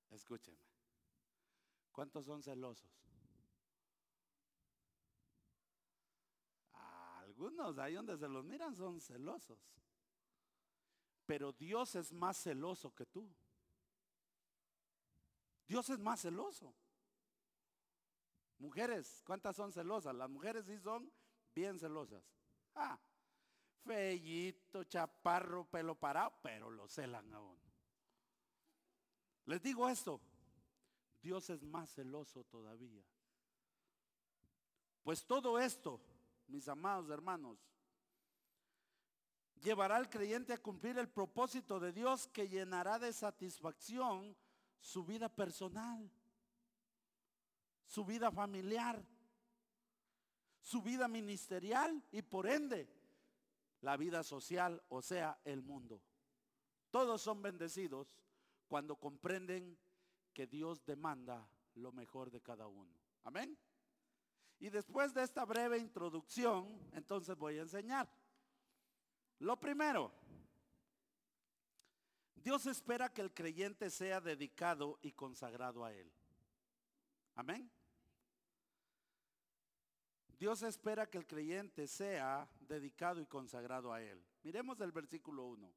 Escúcheme. 0.09 0.57
¿Cuántos 1.91 2.25
son 2.25 2.41
celosos? 2.41 2.89
Algunos 6.73 7.77
ahí 7.77 7.93
donde 7.93 8.17
se 8.17 8.27
los 8.27 8.43
miran 8.45 8.75
son 8.75 8.99
celosos. 8.99 9.59
Pero 11.25 11.51
Dios 11.51 11.95
es 11.95 12.13
más 12.13 12.37
celoso 12.37 12.93
que 12.95 13.05
tú. 13.05 13.29
Dios 15.67 15.89
es 15.89 15.99
más 15.99 16.21
celoso. 16.21 16.73
Mujeres, 18.57 19.21
¿cuántas 19.25 19.55
son 19.55 19.73
celosas? 19.73 20.15
Las 20.15 20.29
mujeres 20.29 20.65
sí 20.65 20.79
son 20.79 21.11
bien 21.53 21.77
celosas. 21.77 22.23
Ah, 22.73 22.99
fellito, 23.85 24.83
chaparro, 24.83 25.65
pelo 25.65 25.95
parado, 25.95 26.33
pero 26.41 26.69
lo 26.69 26.87
celan 26.87 27.33
aún. 27.33 27.57
Les 29.45 29.61
digo 29.61 29.87
esto, 29.87 30.19
Dios 31.21 31.49
es 31.49 31.63
más 31.63 31.93
celoso 31.93 32.43
todavía. 32.45 33.03
Pues 35.03 35.25
todo 35.25 35.59
esto, 35.59 36.01
mis 36.47 36.67
amados 36.67 37.09
hermanos, 37.09 37.59
llevará 39.61 39.97
al 39.97 40.09
creyente 40.09 40.53
a 40.53 40.57
cumplir 40.57 40.97
el 40.97 41.07
propósito 41.07 41.79
de 41.79 41.93
Dios 41.93 42.27
que 42.27 42.49
llenará 42.49 42.97
de 42.99 43.13
satisfacción 43.13 44.35
su 44.79 45.03
vida 45.03 45.29
personal 45.29 46.11
su 47.87 48.03
vida 48.03 48.31
familiar, 48.31 49.01
su 50.59 50.81
vida 50.81 51.07
ministerial 51.07 52.03
y 52.11 52.21
por 52.21 52.47
ende 52.47 52.89
la 53.81 53.97
vida 53.97 54.23
social, 54.23 54.83
o 54.89 55.01
sea, 55.01 55.39
el 55.43 55.61
mundo. 55.61 56.01
Todos 56.91 57.21
son 57.21 57.41
bendecidos 57.41 58.15
cuando 58.67 58.95
comprenden 58.95 59.77
que 60.33 60.47
Dios 60.47 60.85
demanda 60.85 61.47
lo 61.75 61.91
mejor 61.91 62.31
de 62.31 62.41
cada 62.41 62.67
uno. 62.67 62.93
Amén. 63.23 63.57
Y 64.59 64.69
después 64.69 65.13
de 65.13 65.23
esta 65.23 65.45
breve 65.45 65.77
introducción, 65.77 66.79
entonces 66.93 67.35
voy 67.37 67.57
a 67.57 67.63
enseñar. 67.63 68.09
Lo 69.39 69.59
primero, 69.59 70.11
Dios 72.35 72.65
espera 72.67 73.11
que 73.11 73.21
el 73.21 73.33
creyente 73.33 73.89
sea 73.89 74.21
dedicado 74.21 74.99
y 75.01 75.11
consagrado 75.11 75.83
a 75.83 75.93
Él. 75.93 76.11
Amén. 77.35 77.69
Dios 80.37 80.61
espera 80.63 81.09
que 81.09 81.17
el 81.17 81.27
creyente 81.27 81.87
sea 81.87 82.49
dedicado 82.59 83.21
y 83.21 83.25
consagrado 83.25 83.93
a 83.93 84.01
Él. 84.01 84.23
Miremos 84.43 84.79
el 84.81 84.91
versículo 84.91 85.45
1. 85.45 85.71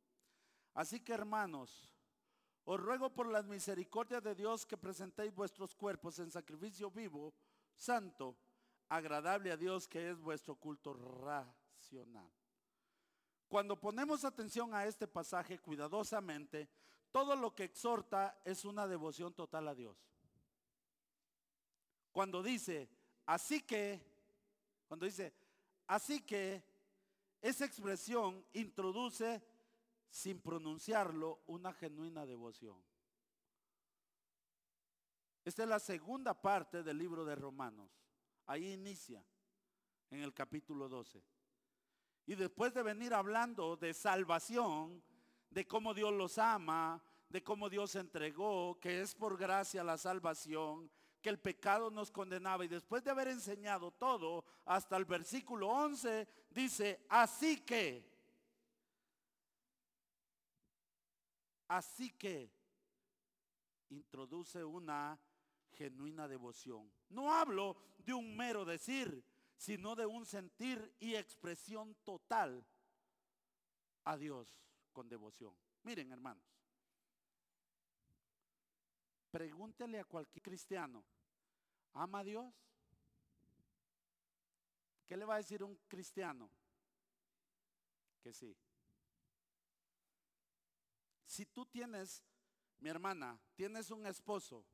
Así 0.74 1.00
que 1.00 1.12
hermanos, 1.12 1.92
os 2.64 2.80
ruego 2.80 3.10
por 3.10 3.28
las 3.28 3.46
misericordias 3.46 4.22
de 4.22 4.34
Dios 4.34 4.66
que 4.66 4.76
presentéis 4.76 5.34
vuestros 5.34 5.74
cuerpos 5.74 6.18
en 6.18 6.30
sacrificio 6.30 6.90
vivo, 6.90 7.34
santo, 7.74 8.36
agradable 8.88 9.50
a 9.50 9.56
Dios, 9.56 9.88
que 9.88 10.10
es 10.10 10.20
vuestro 10.20 10.56
culto 10.56 10.92
racional. 10.92 12.30
Cuando 13.48 13.80
ponemos 13.80 14.24
atención 14.24 14.74
a 14.74 14.84
este 14.84 15.06
pasaje 15.08 15.58
cuidadosamente, 15.58 16.68
todo 17.10 17.34
lo 17.34 17.54
que 17.54 17.64
exhorta 17.64 18.38
es 18.44 18.64
una 18.64 18.86
devoción 18.86 19.32
total 19.32 19.68
a 19.68 19.74
Dios. 19.74 19.96
Cuando 22.12 22.42
dice, 22.42 22.90
así 23.24 23.62
que, 23.62 24.07
cuando 24.88 25.06
dice, 25.06 25.32
así 25.86 26.22
que, 26.22 26.64
esa 27.40 27.64
expresión 27.64 28.44
introduce, 28.52 29.40
sin 30.10 30.40
pronunciarlo, 30.40 31.42
una 31.46 31.72
genuina 31.72 32.26
devoción. 32.26 32.82
Esta 35.44 35.62
es 35.62 35.68
la 35.68 35.78
segunda 35.78 36.34
parte 36.34 36.82
del 36.82 36.98
libro 36.98 37.24
de 37.24 37.36
Romanos. 37.36 37.90
Ahí 38.46 38.72
inicia, 38.72 39.24
en 40.10 40.22
el 40.22 40.34
capítulo 40.34 40.88
12. 40.88 41.22
Y 42.26 42.34
después 42.34 42.74
de 42.74 42.82
venir 42.82 43.14
hablando 43.14 43.76
de 43.76 43.94
salvación, 43.94 45.02
de 45.50 45.66
cómo 45.66 45.94
Dios 45.94 46.12
los 46.12 46.38
ama, 46.38 47.02
de 47.28 47.42
cómo 47.42 47.70
Dios 47.70 47.94
entregó, 47.94 48.78
que 48.80 49.00
es 49.00 49.14
por 49.14 49.38
gracia 49.38 49.84
la 49.84 49.96
salvación, 49.96 50.90
que 51.28 51.30
el 51.30 51.38
pecado 51.38 51.90
nos 51.90 52.10
condenaba. 52.10 52.64
Y 52.64 52.68
después 52.68 53.04
de 53.04 53.10
haber 53.10 53.28
enseñado 53.28 53.90
todo, 53.90 54.46
hasta 54.64 54.96
el 54.96 55.04
versículo 55.04 55.68
11, 55.68 56.26
dice, 56.48 57.04
así 57.10 57.66
que, 57.66 58.02
así 61.68 62.12
que, 62.12 62.50
introduce 63.90 64.64
una 64.64 65.20
genuina 65.72 66.26
devoción. 66.26 66.90
No 67.10 67.30
hablo 67.30 67.76
de 67.98 68.14
un 68.14 68.34
mero 68.34 68.64
decir, 68.64 69.22
sino 69.54 69.94
de 69.94 70.06
un 70.06 70.24
sentir 70.24 70.94
y 70.98 71.14
expresión 71.14 71.94
total 72.04 72.66
a 74.04 74.16
Dios 74.16 74.56
con 74.94 75.10
devoción. 75.10 75.54
Miren, 75.82 76.10
hermanos. 76.10 76.48
Pregúntele 79.30 80.00
a 80.00 80.04
cualquier 80.04 80.42
cristiano, 80.42 81.04
¿ama 81.92 82.20
a 82.20 82.24
Dios? 82.24 82.54
¿Qué 85.06 85.16
le 85.16 85.24
va 85.24 85.34
a 85.34 85.38
decir 85.38 85.62
un 85.64 85.76
cristiano? 85.88 86.50
Que 88.22 88.32
sí. 88.32 88.56
Si 91.24 91.46
tú 91.46 91.66
tienes, 91.66 92.22
mi 92.80 92.90
hermana, 92.90 93.38
tienes 93.54 93.90
un 93.90 94.06
esposo 94.06 94.64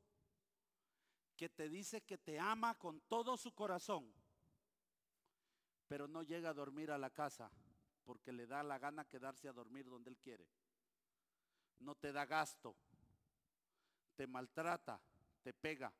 que 1.35 1.49
te 1.49 1.69
dice 1.69 2.01
que 2.01 2.17
te 2.17 2.39
ama 2.39 2.77
con 2.77 3.01
todo 3.01 3.37
su 3.37 3.53
corazón, 3.53 4.13
pero 5.87 6.07
no 6.07 6.23
llega 6.23 6.49
a 6.49 6.53
dormir 6.53 6.91
a 6.91 6.97
la 6.97 7.09
casa 7.09 7.51
porque 8.03 8.31
le 8.31 8.45
da 8.45 8.63
la 8.63 8.77
gana 8.77 9.07
quedarse 9.07 9.47
a 9.47 9.53
dormir 9.53 9.89
donde 9.89 10.09
él 10.11 10.17
quiere. 10.17 10.47
No 11.79 11.95
te 11.95 12.11
da 12.11 12.25
gasto, 12.25 12.75
te 14.15 14.27
maltrata, 14.27 15.01
te 15.43 15.53
pega. 15.53 15.91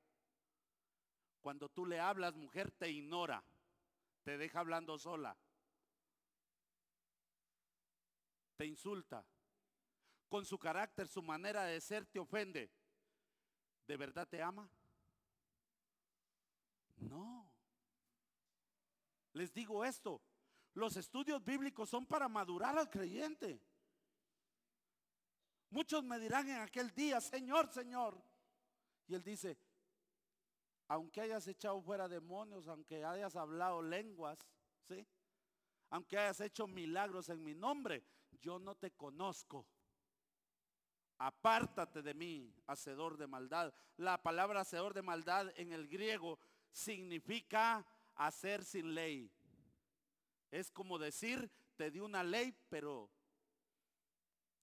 Cuando 1.45 1.69
tú 1.69 1.85
le 1.85 1.99
hablas, 1.99 2.33
mujer, 2.33 2.71
te 2.71 2.89
ignora, 2.89 3.43
te 4.23 4.35
deja 4.35 4.61
hablando 4.61 4.97
sola, 4.97 5.37
te 8.57 8.65
insulta. 8.65 9.23
Con 10.27 10.43
su 10.43 10.57
carácter, 10.57 11.07
su 11.07 11.21
manera 11.21 11.65
de 11.65 11.79
ser, 11.81 12.07
te 12.07 12.17
ofende. 12.17 12.71
¿De 13.85 13.95
verdad 13.95 14.27
te 14.27 14.41
ama? 14.41 14.67
No. 16.97 17.47
Les 19.33 19.53
digo 19.53 19.85
esto, 19.85 20.23
los 20.73 20.97
estudios 20.97 21.45
bíblicos 21.45 21.87
son 21.87 22.07
para 22.07 22.27
madurar 22.27 22.75
al 22.75 22.89
creyente. 22.89 23.61
Muchos 25.69 26.03
me 26.03 26.17
dirán 26.17 26.49
en 26.49 26.61
aquel 26.61 26.89
día, 26.95 27.21
Señor, 27.21 27.71
Señor. 27.71 28.19
Y 29.07 29.13
él 29.13 29.23
dice, 29.23 29.59
aunque 30.87 31.21
hayas 31.21 31.47
echado 31.47 31.81
fuera 31.81 32.07
demonios, 32.07 32.67
aunque 32.67 33.03
hayas 33.03 33.35
hablado 33.35 33.81
lenguas, 33.81 34.37
¿sí? 34.83 35.05
Aunque 35.89 36.17
hayas 36.17 36.41
hecho 36.41 36.67
milagros 36.67 37.29
en 37.29 37.43
mi 37.43 37.53
nombre, 37.53 38.03
yo 38.41 38.59
no 38.59 38.75
te 38.75 38.91
conozco. 38.91 39.65
Apártate 41.17 42.01
de 42.01 42.13
mí, 42.13 42.53
hacedor 42.67 43.17
de 43.17 43.27
maldad. 43.27 43.73
La 43.97 44.21
palabra 44.21 44.61
hacedor 44.61 44.93
de 44.93 45.01
maldad 45.01 45.51
en 45.55 45.71
el 45.71 45.87
griego 45.87 46.39
significa 46.71 47.85
hacer 48.15 48.63
sin 48.63 48.93
ley. 48.93 49.31
Es 50.51 50.71
como 50.71 50.99
decir, 50.99 51.49
te 51.75 51.89
di 51.89 51.99
una 51.99 52.23
ley, 52.23 52.53
pero 52.69 53.09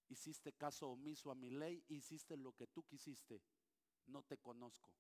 hiciste 0.08 0.52
caso 0.52 0.90
omiso 0.90 1.30
a 1.30 1.34
mi 1.34 1.50
ley, 1.50 1.82
hiciste 1.88 2.36
lo 2.36 2.52
que 2.52 2.66
tú 2.66 2.84
quisiste. 2.84 3.42
No 4.06 4.22
te 4.22 4.36
conozco. 4.36 4.92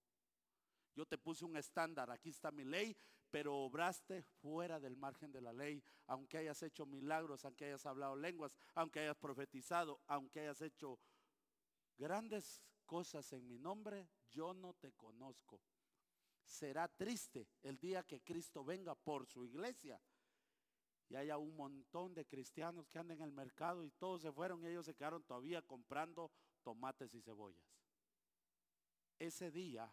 Yo 0.94 1.06
te 1.06 1.16
puse 1.18 1.44
un 1.44 1.56
estándar, 1.56 2.10
aquí 2.10 2.28
está 2.30 2.50
mi 2.50 2.64
ley, 2.64 2.96
pero 3.30 3.56
obraste 3.56 4.22
fuera 4.22 4.78
del 4.78 4.96
margen 4.96 5.32
de 5.32 5.40
la 5.40 5.52
ley, 5.52 5.82
aunque 6.06 6.38
hayas 6.38 6.62
hecho 6.62 6.84
milagros, 6.84 7.44
aunque 7.44 7.64
hayas 7.64 7.86
hablado 7.86 8.14
lenguas, 8.14 8.54
aunque 8.74 9.00
hayas 9.00 9.16
profetizado, 9.16 10.00
aunque 10.06 10.40
hayas 10.40 10.60
hecho 10.60 10.98
grandes 11.96 12.62
cosas 12.84 13.32
en 13.32 13.48
mi 13.48 13.58
nombre, 13.58 14.08
yo 14.28 14.52
no 14.52 14.74
te 14.74 14.92
conozco. 14.92 15.62
Será 16.44 16.88
triste 16.88 17.48
el 17.62 17.78
día 17.78 18.02
que 18.02 18.20
Cristo 18.20 18.64
venga 18.64 18.94
por 18.94 19.26
su 19.26 19.44
iglesia 19.46 19.98
y 21.08 21.16
haya 21.16 21.38
un 21.38 21.56
montón 21.56 22.14
de 22.14 22.26
cristianos 22.26 22.88
que 22.88 22.98
andan 22.98 23.18
en 23.18 23.24
el 23.24 23.32
mercado 23.32 23.84
y 23.84 23.90
todos 23.92 24.22
se 24.22 24.32
fueron 24.32 24.62
y 24.62 24.68
ellos 24.68 24.84
se 24.84 24.94
quedaron 24.94 25.22
todavía 25.22 25.62
comprando 25.62 26.30
tomates 26.62 27.14
y 27.14 27.22
cebollas. 27.22 27.64
Ese 29.18 29.50
día 29.50 29.90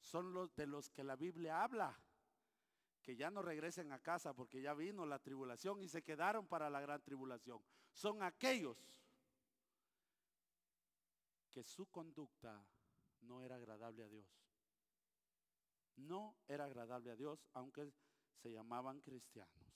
son 0.00 0.32
los 0.32 0.54
de 0.54 0.66
los 0.66 0.90
que 0.90 1.04
la 1.04 1.16
Biblia 1.16 1.62
habla, 1.62 1.98
que 3.02 3.16
ya 3.16 3.30
no 3.30 3.42
regresen 3.42 3.92
a 3.92 4.00
casa 4.00 4.34
porque 4.34 4.60
ya 4.60 4.74
vino 4.74 5.06
la 5.06 5.18
tribulación 5.18 5.80
y 5.80 5.88
se 5.88 6.02
quedaron 6.02 6.46
para 6.46 6.70
la 6.70 6.80
gran 6.80 7.02
tribulación. 7.02 7.62
Son 7.92 8.22
aquellos 8.22 8.76
que 11.50 11.62
su 11.62 11.86
conducta 11.86 12.64
no 13.22 13.42
era 13.42 13.56
agradable 13.56 14.04
a 14.04 14.08
Dios. 14.08 14.26
No 15.96 16.36
era 16.46 16.64
agradable 16.64 17.10
a 17.10 17.16
Dios, 17.16 17.44
aunque 17.54 17.92
se 18.36 18.52
llamaban 18.52 19.00
cristianos. 19.00 19.67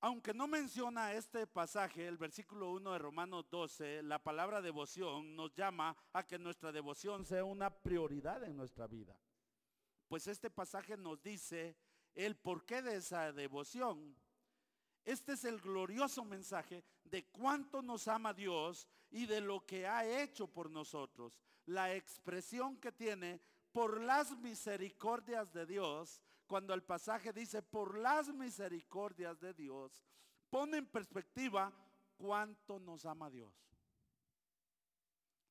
Aunque 0.00 0.32
no 0.32 0.46
menciona 0.46 1.12
este 1.12 1.44
pasaje, 1.48 2.06
el 2.06 2.18
versículo 2.18 2.70
1 2.70 2.92
de 2.92 2.98
Romanos 3.00 3.50
12, 3.50 4.04
la 4.04 4.22
palabra 4.22 4.62
devoción 4.62 5.34
nos 5.34 5.52
llama 5.54 5.96
a 6.12 6.24
que 6.24 6.38
nuestra 6.38 6.70
devoción 6.70 7.26
sea 7.26 7.42
una 7.42 7.68
prioridad 7.68 8.44
en 8.44 8.56
nuestra 8.56 8.86
vida. 8.86 9.18
Pues 10.06 10.28
este 10.28 10.50
pasaje 10.50 10.96
nos 10.96 11.20
dice 11.20 11.76
el 12.14 12.36
porqué 12.36 12.80
de 12.80 12.96
esa 12.96 13.32
devoción. 13.32 14.16
Este 15.04 15.32
es 15.32 15.44
el 15.44 15.60
glorioso 15.60 16.24
mensaje 16.24 16.84
de 17.02 17.26
cuánto 17.30 17.82
nos 17.82 18.06
ama 18.06 18.32
Dios 18.32 18.86
y 19.10 19.26
de 19.26 19.40
lo 19.40 19.66
que 19.66 19.88
ha 19.88 20.06
hecho 20.06 20.46
por 20.46 20.70
nosotros. 20.70 21.36
La 21.66 21.92
expresión 21.92 22.76
que 22.76 22.92
tiene 22.92 23.40
por 23.72 24.00
las 24.00 24.36
misericordias 24.38 25.52
de 25.52 25.66
Dios 25.66 26.22
cuando 26.48 26.72
el 26.72 26.82
pasaje 26.82 27.32
dice, 27.32 27.62
por 27.62 27.98
las 27.98 28.32
misericordias 28.32 29.38
de 29.38 29.52
Dios, 29.52 30.02
pone 30.48 30.78
en 30.78 30.86
perspectiva 30.86 31.70
cuánto 32.16 32.80
nos 32.80 33.04
ama 33.04 33.30
Dios. 33.30 33.54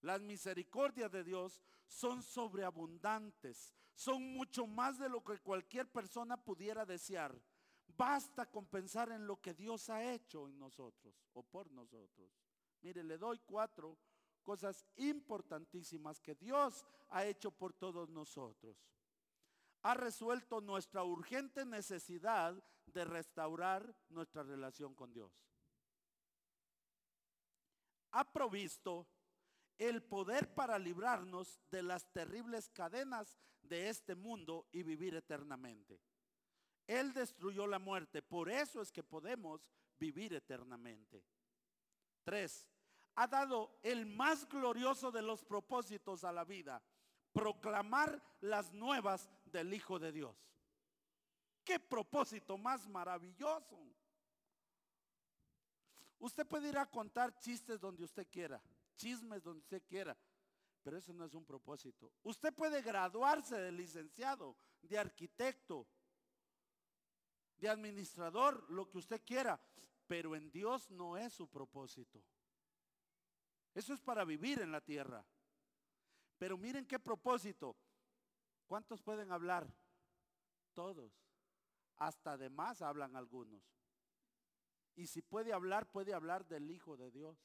Las 0.02 0.22
misericordias 0.22 1.12
de 1.12 1.24
Dios 1.24 1.62
son 1.86 2.24
sobreabundantes, 2.24 3.76
son 3.94 4.34
mucho 4.34 4.66
más 4.66 4.98
de 4.98 5.08
lo 5.08 5.24
que 5.24 5.40
cualquier 5.40 5.88
persona 5.90 6.36
pudiera 6.36 6.86
desear. 6.86 7.40
Basta 7.96 8.48
con 8.48 8.66
pensar 8.66 9.12
en 9.12 9.26
lo 9.26 9.40
que 9.40 9.54
Dios 9.54 9.90
ha 9.90 10.04
hecho 10.04 10.48
en 10.48 10.58
nosotros 10.58 11.16
o 11.34 11.44
por 11.44 11.72
nosotros. 11.72 12.32
Mire, 12.82 13.04
le 13.04 13.18
doy 13.18 13.40
cuatro 13.46 13.98
cosas 14.42 14.86
importantísimas 14.96 16.20
que 16.20 16.36
Dios 16.36 16.86
ha 17.10 17.26
hecho 17.26 17.52
por 17.52 17.74
todos 17.74 18.10
nosotros 18.10 18.78
ha 19.88 19.94
resuelto 19.94 20.60
nuestra 20.60 21.02
urgente 21.06 21.64
necesidad 21.64 22.62
de 22.88 23.06
restaurar 23.06 23.96
nuestra 24.10 24.44
relación 24.44 24.94
con 24.94 25.14
Dios. 25.14 25.32
Ha 28.12 28.30
provisto 28.34 29.08
el 29.78 30.04
poder 30.04 30.54
para 30.54 30.78
librarnos 30.78 31.62
de 31.72 31.84
las 31.84 32.12
terribles 32.12 32.68
cadenas 32.68 33.38
de 33.62 33.88
este 33.88 34.14
mundo 34.14 34.68
y 34.74 34.84
vivir 34.84 35.16
eternamente. 35.16 36.02
Él 36.86 37.14
destruyó 37.14 37.66
la 37.66 37.80
muerte, 37.80 38.22
por 38.22 38.50
eso 38.50 38.82
es 38.82 38.92
que 38.92 39.04
podemos 39.04 39.70
vivir 39.98 40.34
eternamente. 40.34 41.24
Tres, 42.26 42.68
ha 43.16 43.26
dado 43.26 43.80
el 43.84 44.06
más 44.06 44.50
glorioso 44.50 45.14
de 45.14 45.22
los 45.22 45.46
propósitos 45.46 46.26
a 46.26 46.34
la 46.34 46.44
vida, 46.44 46.84
proclamar 47.32 48.22
las 48.42 48.74
nuevas 48.74 49.30
del 49.52 49.74
Hijo 49.74 50.00
de 50.00 50.12
Dios. 50.12 50.36
Qué 51.64 51.80
propósito 51.80 52.58
más 52.58 52.88
maravilloso. 52.88 53.78
Usted 56.20 56.48
puede 56.48 56.70
ir 56.70 56.78
a 56.78 56.90
contar 56.90 57.38
chistes 57.40 57.80
donde 57.80 58.04
usted 58.04 58.28
quiera, 58.30 58.62
chismes 58.96 59.44
donde 59.44 59.60
usted 59.60 59.84
quiera, 59.86 60.18
pero 60.82 60.98
eso 60.98 61.14
no 61.14 61.26
es 61.26 61.34
un 61.34 61.46
propósito. 61.46 62.12
Usted 62.24 62.54
puede 62.54 62.82
graduarse 62.82 63.56
de 63.58 63.72
licenciado, 63.72 64.58
de 64.82 64.98
arquitecto, 64.98 65.88
de 67.58 67.70
administrador, 67.70 68.66
lo 68.70 68.90
que 68.90 68.98
usted 68.98 69.22
quiera, 69.24 69.60
pero 70.08 70.36
en 70.36 70.50
Dios 70.50 70.90
no 70.90 71.18
es 71.18 71.34
su 71.34 71.48
propósito. 71.48 72.24
Eso 73.74 73.94
es 73.94 74.02
para 74.02 74.24
vivir 74.24 74.62
en 74.62 74.72
la 74.72 74.82
tierra. 74.82 75.24
Pero 76.38 76.58
miren 76.58 76.86
qué 76.86 76.98
propósito. 76.98 77.76
¿Cuántos 78.68 79.02
pueden 79.02 79.32
hablar? 79.32 79.68
Todos. 80.74 81.12
Hasta 81.96 82.38
de 82.38 82.50
más 82.50 82.82
hablan 82.82 83.16
algunos. 83.16 83.64
Y 84.96 85.08
si 85.08 85.22
puede 85.22 85.54
hablar, 85.54 85.90
puede 85.90 86.14
hablar 86.14 86.46
del 86.48 86.70
Hijo 86.70 86.98
de 86.98 87.10
Dios. 87.12 87.38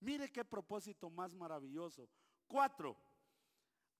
Mire 0.00 0.30
qué 0.30 0.44
propósito 0.44 1.10
más 1.10 1.34
maravilloso. 1.34 2.08
Cuatro, 2.46 2.96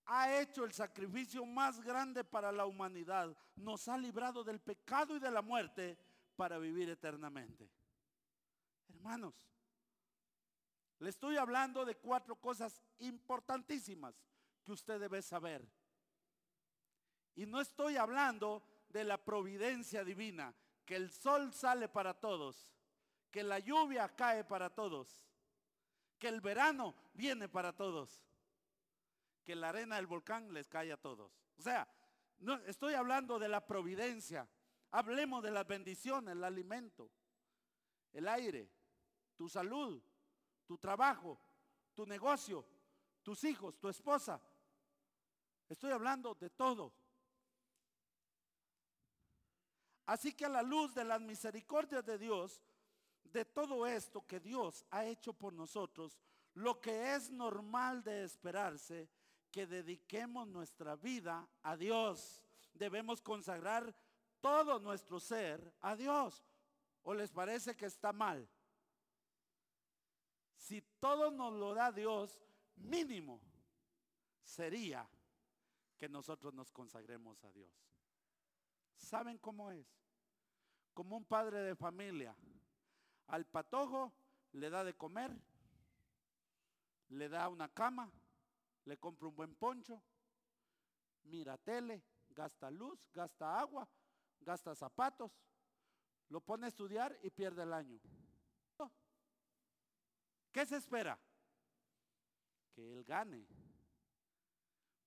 ha 0.07 0.41
hecho 0.41 0.65
el 0.65 0.73
sacrificio 0.73 1.45
más 1.47 1.81
grande 1.81 2.25
para 2.25 2.51
la 2.53 2.67
humanidad. 2.67 3.37
Nos 3.57 3.89
ha 3.89 3.97
librado 3.97 4.43
del 4.45 4.61
pecado 4.61 5.17
y 5.17 5.21
de 5.21 5.31
la 5.31 5.43
muerte 5.43 5.99
para 6.37 6.59
vivir 6.59 6.89
eternamente. 6.89 7.71
Hermanos, 8.89 9.35
le 10.99 11.11
estoy 11.11 11.37
hablando 11.37 11.85
de 11.85 11.97
cuatro 11.97 12.37
cosas 12.37 12.83
importantísimas 12.99 14.15
que 14.65 14.73
usted 14.73 15.01
debe 15.01 15.23
saber. 15.23 15.67
Y 17.35 17.47
no 17.47 17.61
estoy 17.61 17.97
hablando 17.97 18.63
de 18.89 19.05
la 19.05 19.23
providencia 19.23 20.05
divina, 20.05 20.55
que 20.85 20.97
el 20.97 21.11
sol 21.11 21.53
sale 21.55 21.89
para 21.89 22.15
todos, 22.15 22.75
que 23.31 23.43
la 23.43 23.59
lluvia 23.59 24.09
cae 24.09 24.45
para 24.45 24.71
todos, 24.71 25.23
que 26.19 26.29
el 26.29 26.41
verano 26.41 26.95
viene 27.15 27.49
para 27.49 27.73
todos, 27.73 28.23
que 29.45 29.55
la 29.55 29.69
arena 29.71 29.97
del 29.97 30.07
volcán 30.07 30.53
les 30.53 30.69
cae 30.69 30.93
a 30.93 30.97
todos. 30.97 31.33
O 31.57 31.63
sea, 31.63 31.89
no 32.41 32.55
estoy 32.67 32.95
hablando 32.95 33.39
de 33.39 33.49
la 33.49 33.67
providencia. 33.67 34.49
Hablemos 34.93 35.43
de 35.43 35.51
las 35.51 35.67
bendiciones, 35.67 36.33
el 36.33 36.43
alimento, 36.43 37.11
el 38.13 38.27
aire, 38.27 38.69
tu 39.37 39.49
salud, 39.49 40.03
tu 40.67 40.79
trabajo, 40.79 41.41
tu 41.95 42.07
negocio, 42.07 42.67
tus 43.23 43.45
hijos, 43.45 43.79
tu 43.79 43.89
esposa. 43.89 44.41
Estoy 45.69 45.93
hablando 45.93 46.35
de 46.35 46.51
todo. 46.51 46.93
Así 50.11 50.33
que 50.33 50.45
a 50.45 50.49
la 50.49 50.63
luz 50.63 50.93
de 50.93 51.05
las 51.05 51.21
misericordias 51.21 52.05
de 52.05 52.19
Dios, 52.19 52.61
de 53.23 53.45
todo 53.45 53.87
esto 53.87 54.27
que 54.27 54.41
Dios 54.41 54.85
ha 54.91 55.05
hecho 55.05 55.33
por 55.33 55.53
nosotros, 55.53 56.19
lo 56.55 56.81
que 56.81 57.15
es 57.15 57.31
normal 57.31 58.03
de 58.03 58.25
esperarse, 58.25 59.09
que 59.53 59.69
dediquemos 59.69 60.49
nuestra 60.49 60.97
vida 60.97 61.49
a 61.63 61.77
Dios. 61.77 62.43
Debemos 62.75 63.23
consagrar 63.23 63.95
todo 64.41 64.81
nuestro 64.81 65.21
ser 65.21 65.73
a 65.81 65.95
Dios. 65.95 66.45
¿O 67.05 67.15
les 67.15 67.31
parece 67.31 67.77
que 67.77 67.87
está 67.87 68.13
mal? 68.13 68.49
Si 70.57 70.83
todo 70.99 71.31
nos 71.31 71.53
lo 71.53 71.73
da 71.73 71.93
Dios, 71.93 72.43
mínimo 72.75 73.41
sería 74.43 75.09
que 75.97 76.09
nosotros 76.09 76.53
nos 76.53 76.73
consagremos 76.73 77.45
a 77.45 77.53
Dios. 77.53 77.71
¿Saben 79.01 79.39
cómo 79.39 79.71
es? 79.71 79.87
Como 80.95 81.17
un 81.17 81.25
padre 81.25 81.61
de 81.63 81.75
familia. 81.75 82.37
Al 83.27 83.47
patojo 83.47 84.13
le 84.53 84.71
da 84.71 84.85
de 84.85 84.95
comer, 84.95 85.37
le 87.09 87.29
da 87.29 87.49
una 87.49 87.69
cama, 87.69 88.11
le 88.85 88.99
compra 88.99 89.29
un 89.29 89.37
buen 89.37 89.55
poncho, 89.55 90.03
mira 91.25 91.57
tele, 91.59 92.03
gasta 92.31 92.71
luz, 92.71 93.01
gasta 93.13 93.59
agua, 93.59 93.89
gasta 94.41 94.75
zapatos, 94.75 95.33
lo 96.29 96.41
pone 96.41 96.67
a 96.67 96.69
estudiar 96.69 97.17
y 97.23 97.31
pierde 97.31 97.63
el 97.63 97.73
año. 97.73 98.01
¿Qué 100.53 100.67
se 100.67 100.77
espera? 100.77 101.19
Que 102.75 102.93
él 102.93 103.05
gane, 103.05 103.47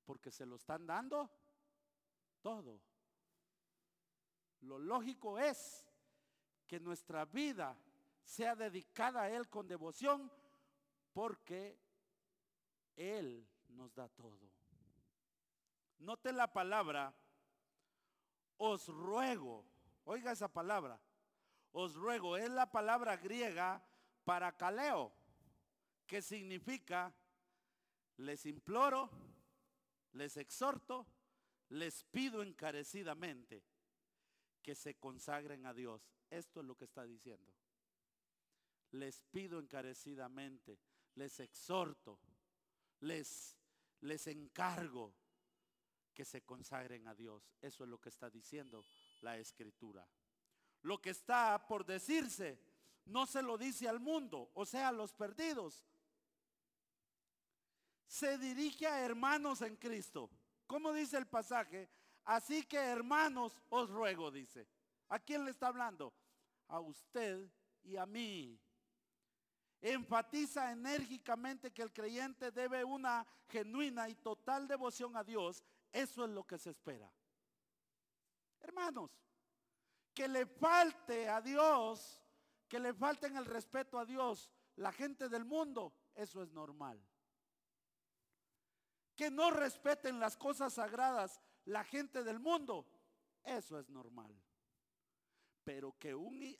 porque 0.05 0.31
se 0.31 0.45
lo 0.45 0.55
están 0.55 0.87
dando 0.87 1.29
todo. 2.41 2.81
Lo 4.63 4.79
lógico 4.79 5.37
es 5.39 5.85
que 6.67 6.79
nuestra 6.79 7.25
vida 7.25 7.77
sea 8.23 8.55
dedicada 8.55 9.23
a 9.23 9.29
Él 9.29 9.49
con 9.49 9.67
devoción, 9.67 10.31
porque 11.11 11.77
Él 12.95 13.45
nos 13.69 13.93
da 13.93 14.07
todo. 14.07 14.39
Note 15.99 16.31
la 16.31 16.51
palabra, 16.51 17.13
os 18.57 18.87
ruego, 18.87 19.65
oiga 20.05 20.31
esa 20.31 20.47
palabra, 20.47 20.99
os 21.73 21.95
ruego, 21.95 22.37
es 22.37 22.49
la 22.49 22.71
palabra 22.71 23.17
griega 23.17 23.83
para 24.23 24.55
caleo, 24.55 25.11
que 26.07 26.21
significa 26.21 27.13
les 28.17 28.45
imploro, 28.45 29.09
les 30.13 30.37
exhorto, 30.37 31.05
les 31.69 32.03
pido 32.05 32.43
encarecidamente 32.43 33.72
que 34.63 34.73
se 34.73 34.95
consagren 34.95 35.65
a 35.67 35.73
Dios. 35.73 36.09
Esto 36.29 36.61
es 36.61 36.65
lo 36.65 36.75
que 36.75 36.85
está 36.85 37.05
diciendo. 37.05 37.53
Les 38.91 39.21
pido 39.21 39.59
encarecidamente, 39.59 40.79
les 41.15 41.39
exhorto, 41.39 42.19
les, 43.01 43.55
les 44.01 44.25
encargo 44.27 45.13
que 46.13 46.25
se 46.25 46.41
consagren 46.43 47.07
a 47.07 47.13
Dios. 47.13 47.51
Eso 47.61 47.83
es 47.83 47.89
lo 47.89 47.99
que 47.99 48.09
está 48.09 48.29
diciendo 48.29 48.83
la 49.21 49.37
escritura. 49.37 50.07
Lo 50.83 51.01
que 51.01 51.09
está 51.09 51.65
por 51.67 51.85
decirse 51.85 52.59
no 53.05 53.25
se 53.25 53.41
lo 53.41 53.57
dice 53.57 53.87
al 53.87 53.99
mundo, 53.99 54.51
o 54.53 54.65
sea, 54.65 54.89
a 54.89 54.93
los 54.93 55.11
perdidos. 55.13 55.83
Se 58.07 58.37
dirige 58.37 58.87
a 58.87 59.03
hermanos 59.03 59.61
en 59.61 59.75
Cristo. 59.75 60.29
¿Cómo 60.67 60.93
dice 60.93 61.17
el 61.17 61.27
pasaje? 61.27 61.89
Así 62.25 62.63
que 62.63 62.77
hermanos, 62.77 63.61
os 63.69 63.89
ruego, 63.89 64.31
dice. 64.31 64.67
¿A 65.09 65.19
quién 65.19 65.45
le 65.45 65.51
está 65.51 65.67
hablando? 65.67 66.13
A 66.67 66.79
usted 66.79 67.49
y 67.83 67.97
a 67.97 68.05
mí. 68.05 68.59
Enfatiza 69.81 70.71
enérgicamente 70.71 71.71
que 71.71 71.81
el 71.81 71.91
creyente 71.91 72.51
debe 72.51 72.83
una 72.83 73.25
genuina 73.49 74.07
y 74.07 74.15
total 74.15 74.67
devoción 74.67 75.17
a 75.17 75.23
Dios. 75.23 75.63
Eso 75.91 76.23
es 76.23 76.31
lo 76.31 76.45
que 76.45 76.57
se 76.57 76.69
espera. 76.69 77.11
Hermanos, 78.61 79.11
que 80.13 80.27
le 80.27 80.45
falte 80.45 81.27
a 81.27 81.41
Dios, 81.41 82.21
que 82.69 82.79
le 82.79 82.93
falten 82.93 83.35
el 83.35 83.45
respeto 83.45 83.99
a 83.99 84.05
Dios 84.05 84.49
la 84.77 84.91
gente 84.91 85.29
del 85.29 85.45
mundo, 85.45 85.93
eso 86.15 86.41
es 86.41 86.51
normal. 86.51 86.99
Que 89.15 89.29
no 89.29 89.51
respeten 89.51 90.19
las 90.19 90.37
cosas 90.37 90.73
sagradas 90.73 91.39
la 91.65 91.83
gente 91.83 92.23
del 92.23 92.39
mundo, 92.39 92.85
eso 93.43 93.79
es 93.79 93.89
normal. 93.89 94.35
Pero 95.63 95.97
que 95.97 96.13
un, 96.13 96.57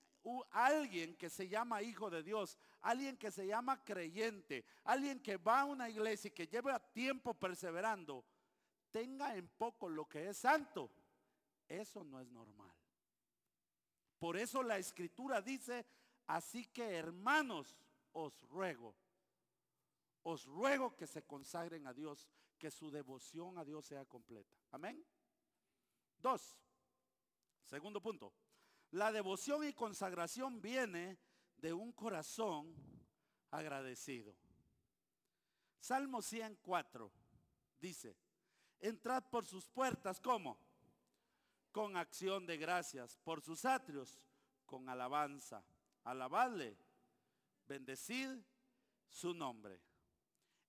alguien 0.52 1.16
que 1.16 1.30
se 1.30 1.48
llama 1.48 1.82
hijo 1.82 2.10
de 2.10 2.24
Dios, 2.24 2.58
alguien 2.82 3.18
que 3.18 3.32
se 3.32 3.46
llama 3.46 3.84
creyente, 3.84 4.66
alguien 4.86 5.22
que 5.22 5.38
va 5.38 5.62
a 5.62 5.66
una 5.66 5.90
iglesia 5.90 6.30
y 6.30 6.32
que 6.32 6.48
lleva 6.48 6.80
tiempo 6.80 7.34
perseverando, 7.34 8.26
tenga 8.92 9.36
en 9.36 9.48
poco 9.48 9.90
lo 9.90 10.08
que 10.08 10.30
es 10.30 10.38
santo, 10.38 10.92
eso 11.68 12.04
no 12.04 12.20
es 12.20 12.30
normal. 12.30 12.74
Por 14.20 14.38
eso 14.38 14.64
la 14.64 14.78
escritura 14.78 15.42
dice, 15.42 15.86
así 16.28 16.68
que 16.68 16.96
hermanos, 16.96 17.76
os 18.14 18.40
ruego, 18.44 18.96
os 20.22 20.46
ruego 20.46 20.96
que 20.96 21.08
se 21.08 21.24
consagren 21.24 21.88
a 21.88 21.94
Dios, 21.94 22.30
que 22.64 22.72
su 22.72 22.90
devoción 22.90 23.58
a 23.58 23.66
Dios 23.66 23.86
sea 23.86 24.06
completa. 24.06 24.56
Amén. 24.72 25.06
Dos, 26.18 26.58
segundo 27.66 28.02
punto, 28.02 28.34
la 28.92 29.12
devoción 29.12 29.68
y 29.68 29.74
consagración 29.74 30.62
viene 30.62 31.20
de 31.58 31.74
un 31.74 31.92
corazón 31.92 32.74
agradecido. 33.52 34.34
Salmo 35.78 36.22
104 36.22 37.12
dice, 37.82 38.16
entrad 38.80 39.26
por 39.30 39.46
sus 39.46 39.68
puertas, 39.68 40.22
¿cómo? 40.22 40.58
con 41.74 41.98
acción 41.98 42.46
de 42.46 42.56
gracias, 42.56 43.18
por 43.26 43.42
sus 43.42 43.66
atrios 43.66 44.22
con 44.66 44.88
alabanza. 44.88 45.66
Alabadle, 46.06 46.78
bendecid 47.68 48.40
su 49.10 49.34
nombre. 49.34 49.82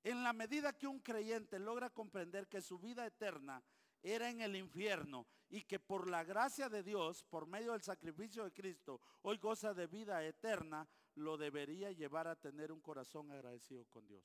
En 0.05 0.23
la 0.23 0.33
medida 0.33 0.77
que 0.79 0.87
un 0.87 1.01
creyente 1.01 1.59
logra 1.59 1.91
comprender 1.91 2.47
que 2.47 2.61
su 2.61 2.79
vida 2.79 3.05
eterna 3.05 3.61
era 4.03 4.31
en 4.31 4.41
el 4.41 4.55
infierno 4.55 5.27
y 5.49 5.63
que 5.63 5.81
por 5.81 6.09
la 6.09 6.23
gracia 6.23 6.69
de 6.69 6.83
Dios, 6.83 7.25
por 7.25 7.47
medio 7.47 7.73
del 7.73 7.83
sacrificio 7.83 8.45
de 8.45 8.53
Cristo, 8.53 9.01
hoy 9.23 9.39
goza 9.39 9.75
de 9.75 9.89
vida 9.89 10.25
eterna, 10.25 10.87
lo 11.17 11.37
debería 11.37 11.91
llevar 11.91 12.29
a 12.29 12.37
tener 12.37 12.71
un 12.71 12.81
corazón 12.81 13.33
agradecido 13.33 13.87
con 13.87 14.07
Dios. 14.07 14.25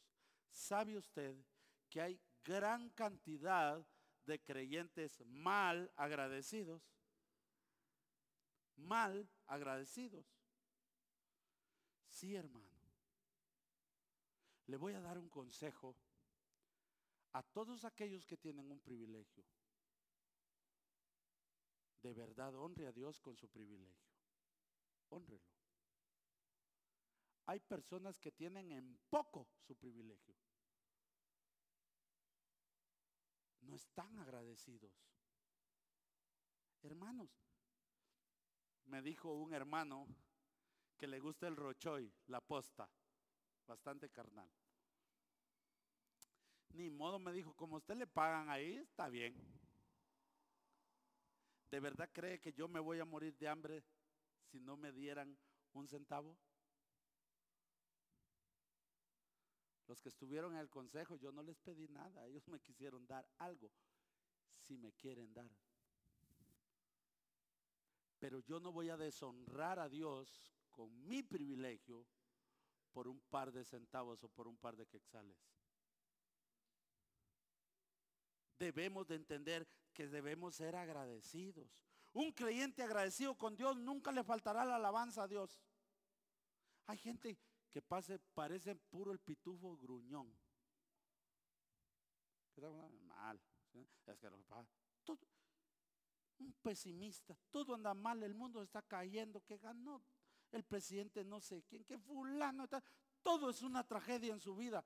¿Sabe 0.52 0.98
usted 0.98 1.36
que 1.90 2.02
hay 2.02 2.22
gran 2.44 2.90
cantidad 2.90 3.84
de 4.30 4.40
creyentes 4.40 5.20
mal 5.26 5.92
agradecidos. 5.96 6.84
Mal 8.76 9.28
agradecidos. 9.48 10.26
Sí, 12.08 12.36
hermano. 12.36 12.69
Le 14.70 14.78
voy 14.78 14.94
a 14.94 15.02
dar 15.02 15.18
un 15.18 15.30
consejo 15.30 15.96
a 17.34 17.44
todos 17.44 17.86
aquellos 17.86 18.26
que 18.26 18.38
tienen 18.38 18.72
un 18.72 18.80
privilegio. 18.80 19.44
De 22.02 22.14
verdad, 22.14 22.56
honre 22.56 22.88
a 22.88 22.92
Dios 22.92 23.20
con 23.20 23.36
su 23.36 23.50
privilegio. 23.50 24.10
Honrelo. 25.10 25.50
Hay 27.48 27.60
personas 27.60 28.20
que 28.20 28.32
tienen 28.32 28.72
en 28.72 28.98
poco 29.10 29.50
su 29.60 29.76
privilegio. 29.76 30.36
no 33.70 33.76
están 33.76 34.18
agradecidos. 34.18 34.92
Hermanos, 36.82 37.30
me 38.86 39.02
dijo 39.02 39.34
un 39.34 39.54
hermano 39.54 40.08
que 40.98 41.08
le 41.08 41.20
gusta 41.20 41.48
el 41.48 41.56
rochoy, 41.56 42.12
la 42.28 42.42
posta, 42.42 42.90
bastante 43.70 44.10
carnal. 44.10 44.50
Ni 46.74 46.90
modo 46.90 47.20
me 47.20 47.32
dijo, 47.32 47.54
como 47.54 47.78
usted 47.78 47.96
le 47.96 48.08
pagan 48.08 48.50
ahí, 48.50 48.78
está 48.78 49.08
bien. 49.10 49.36
¿De 51.70 51.80
verdad 51.80 52.10
cree 52.12 52.40
que 52.40 52.52
yo 52.52 52.68
me 52.68 52.80
voy 52.80 53.00
a 53.00 53.06
morir 53.06 53.38
de 53.38 53.48
hambre 53.48 53.84
si 54.52 54.60
no 54.60 54.76
me 54.76 54.92
dieran 54.92 55.38
un 55.74 55.88
centavo? 55.88 56.36
Los 59.88 60.02
que 60.02 60.10
estuvieron 60.10 60.54
en 60.54 60.60
el 60.60 60.70
consejo, 60.70 61.16
yo 61.16 61.32
no 61.32 61.44
les 61.44 61.60
pedí 61.60 61.88
nada, 61.88 62.26
ellos 62.26 62.48
me 62.48 62.60
quisieron 62.60 63.06
dar 63.06 63.28
algo, 63.38 63.72
si 64.68 64.78
me 64.78 64.94
quieren 64.94 65.32
dar. 65.34 65.50
Pero 68.18 68.40
yo 68.40 68.60
no 68.60 68.72
voy 68.72 68.90
a 68.90 68.98
deshonrar 68.98 69.80
a 69.80 69.90
Dios 69.90 70.56
con 70.72 71.08
mi 71.08 71.22
privilegio 71.24 72.06
por 72.92 73.08
un 73.08 73.20
par 73.30 73.52
de 73.52 73.64
centavos 73.64 74.24
o 74.24 74.30
por 74.30 74.48
un 74.48 74.58
par 74.58 74.76
de 74.76 74.86
quexales. 74.86 75.38
Debemos 78.58 79.08
de 79.08 79.16
entender 79.16 79.68
que 79.94 80.08
debemos 80.08 80.56
ser 80.56 80.76
agradecidos. 80.76 81.86
Un 82.14 82.32
creyente 82.32 82.84
agradecido 82.84 83.36
con 83.36 83.56
Dios 83.56 83.78
nunca 83.78 84.12
le 84.12 84.24
faltará 84.24 84.66
la 84.66 84.76
alabanza 84.76 85.24
a 85.24 85.28
Dios. 85.28 85.62
Hay 86.88 86.98
gente 86.98 87.38
que 87.70 87.82
pase, 87.82 88.20
parece 88.34 88.76
puro 88.76 89.12
el 89.12 89.20
pitufo 89.20 89.78
gruñón. 89.78 90.36
Mal. 93.08 93.40
Es 94.06 94.18
que 94.20 94.30
todo, 95.06 95.28
un 96.40 96.54
pesimista, 96.62 97.38
todo 97.50 97.76
anda 97.76 97.94
mal, 97.94 98.22
el 98.24 98.34
mundo 98.34 98.62
está 98.62 98.82
cayendo, 98.82 99.42
que 99.46 99.58
ganó 99.58 100.02
el 100.52 100.64
presidente 100.64 101.24
no 101.24 101.40
sé 101.40 101.64
quién, 101.64 101.84
que 101.84 101.98
fulano, 101.98 102.68
todo 103.22 103.50
es 103.50 103.62
una 103.62 103.86
tragedia 103.88 104.34
en 104.34 104.40
su 104.40 104.56
vida. 104.56 104.86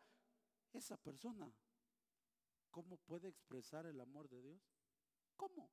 Esa 0.74 0.98
persona 0.98 1.52
¿cómo 2.74 2.98
puede 2.98 3.30
expresar 3.30 3.86
el 3.86 4.02
amor 4.02 4.28
de 4.28 4.42
Dios? 4.42 4.60
¿Cómo? 5.38 5.70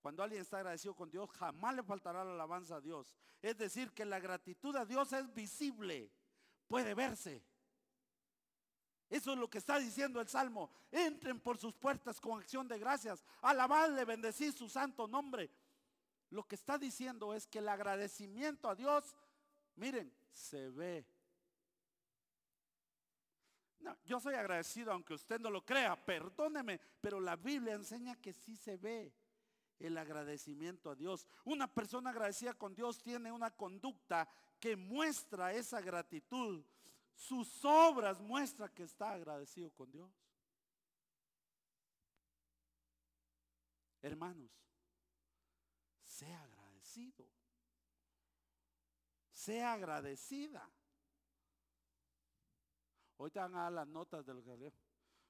Cuando 0.00 0.22
alguien 0.22 0.40
está 0.40 0.56
agradecido 0.56 0.96
con 0.96 1.10
Dios, 1.10 1.30
jamás 1.30 1.74
le 1.76 1.82
faltará 1.82 2.24
la 2.24 2.32
alabanza 2.32 2.76
a 2.76 2.80
Dios. 2.80 3.14
Es 3.42 3.58
decir, 3.58 3.92
que 3.92 4.06
la 4.06 4.18
gratitud 4.18 4.74
a 4.76 4.86
Dios 4.86 5.12
es 5.12 5.32
visible, 5.34 6.10
puede 6.66 6.94
verse. 6.94 7.44
Eso 9.10 9.32
es 9.32 9.38
lo 9.38 9.50
que 9.50 9.58
está 9.58 9.78
diciendo 9.78 10.20
el 10.20 10.28
Salmo. 10.28 10.70
Entren 10.90 11.38
por 11.38 11.58
sus 11.58 11.74
puertas 11.74 12.18
con 12.18 12.38
acción 12.40 12.66
de 12.66 12.78
gracias. 12.78 13.22
Alabadle, 13.42 14.06
bendecid 14.06 14.54
su 14.54 14.70
santo 14.70 15.06
nombre. 15.06 15.50
Lo 16.30 16.46
que 16.46 16.54
está 16.54 16.78
diciendo 16.78 17.34
es 17.34 17.46
que 17.46 17.58
el 17.58 17.68
agradecimiento 17.68 18.68
a 18.68 18.74
Dios, 18.74 19.16
miren, 19.76 20.12
se 20.30 20.68
ve. 20.70 21.06
Yo 24.04 24.20
soy 24.20 24.34
agradecido 24.34 24.92
aunque 24.92 25.14
usted 25.14 25.40
no 25.40 25.50
lo 25.50 25.64
crea, 25.64 25.96
perdóneme, 26.04 26.80
pero 27.00 27.20
la 27.20 27.36
Biblia 27.36 27.74
enseña 27.74 28.16
que 28.16 28.32
sí 28.32 28.56
se 28.56 28.76
ve 28.76 29.14
el 29.78 29.96
agradecimiento 29.96 30.90
a 30.90 30.94
Dios. 30.94 31.26
Una 31.44 31.72
persona 31.72 32.10
agradecida 32.10 32.54
con 32.54 32.74
Dios 32.74 33.02
tiene 33.02 33.32
una 33.32 33.50
conducta 33.50 34.28
que 34.60 34.76
muestra 34.76 35.52
esa 35.52 35.80
gratitud. 35.80 36.64
Sus 37.14 37.64
obras 37.64 38.20
muestran 38.20 38.70
que 38.74 38.82
está 38.82 39.12
agradecido 39.12 39.70
con 39.70 39.90
Dios. 39.90 40.10
Hermanos, 44.02 44.50
sea 46.18 46.42
agradecido. 46.42 47.26
Sea 49.30 49.72
agradecida. 49.74 50.68
Hoy 53.18 53.30
te 53.30 53.38
van 53.38 53.54
a 53.54 53.62
dar 53.62 53.72
las 53.72 53.88
notas 53.88 54.26
de 54.26 54.34
lo 54.34 54.42
que 54.42 54.72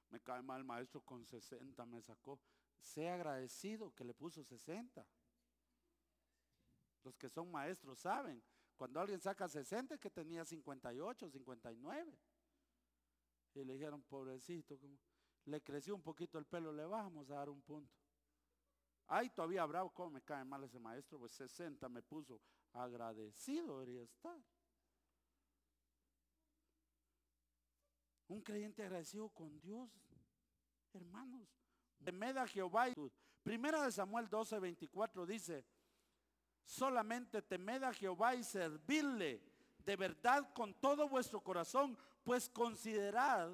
me 0.09 0.19
cae 0.21 0.41
mal 0.41 0.63
maestro 0.63 1.01
con 1.01 1.23
60 1.25 1.85
me 1.85 2.01
sacó. 2.01 2.39
Sea 2.81 3.13
agradecido 3.15 3.93
que 3.93 4.03
le 4.03 4.15
puso 4.15 4.43
60. 4.43 5.05
Los 7.03 7.15
que 7.17 7.29
son 7.29 7.51
maestros 7.51 7.99
saben, 7.99 8.43
cuando 8.75 8.99
alguien 8.99 9.21
saca 9.21 9.47
60 9.47 9.97
que 9.99 10.09
tenía 10.09 10.43
58, 10.43 11.29
59. 11.29 12.19
Y 13.53 13.63
le 13.63 13.73
dijeron, 13.73 14.01
pobrecito, 14.03 14.75
le 15.45 15.61
creció 15.61 15.93
un 15.93 16.01
poquito 16.01 16.39
el 16.39 16.45
pelo, 16.45 16.73
le 16.73 16.85
vamos 16.85 17.29
a 17.29 17.35
dar 17.35 17.49
un 17.49 17.61
punto. 17.61 17.98
Ay, 19.11 19.27
todavía 19.31 19.65
bravo, 19.65 19.89
¿cómo 19.89 20.11
me 20.11 20.21
cae 20.21 20.45
mal 20.45 20.63
ese 20.63 20.79
maestro? 20.79 21.17
Pues 21.17 21.31
60 21.31 21.89
me 21.89 22.03
puso. 22.03 22.39
Agradecido 22.73 23.79
debería 23.79 24.03
estar. 24.03 24.39
Un 28.27 28.41
creyente 28.43 28.83
agradecido 28.83 29.29
con 29.29 29.59
Dios, 29.59 29.89
hermanos. 30.93 31.49
Temed 32.03 32.37
a 32.37 32.45
Jehová. 32.45 32.85
Primera 33.41 33.83
de 33.83 33.91
Samuel 33.91 34.29
12, 34.29 34.59
24 34.59 35.25
dice, 35.25 35.65
solamente 36.63 37.41
temed 37.41 37.81
a 37.81 37.91
Jehová 37.91 38.35
y 38.35 38.43
servirle 38.43 39.41
de 39.79 39.95
verdad 39.95 40.53
con 40.53 40.75
todo 40.75 41.09
vuestro 41.09 41.41
corazón, 41.41 41.97
pues 42.23 42.47
considerad 42.47 43.49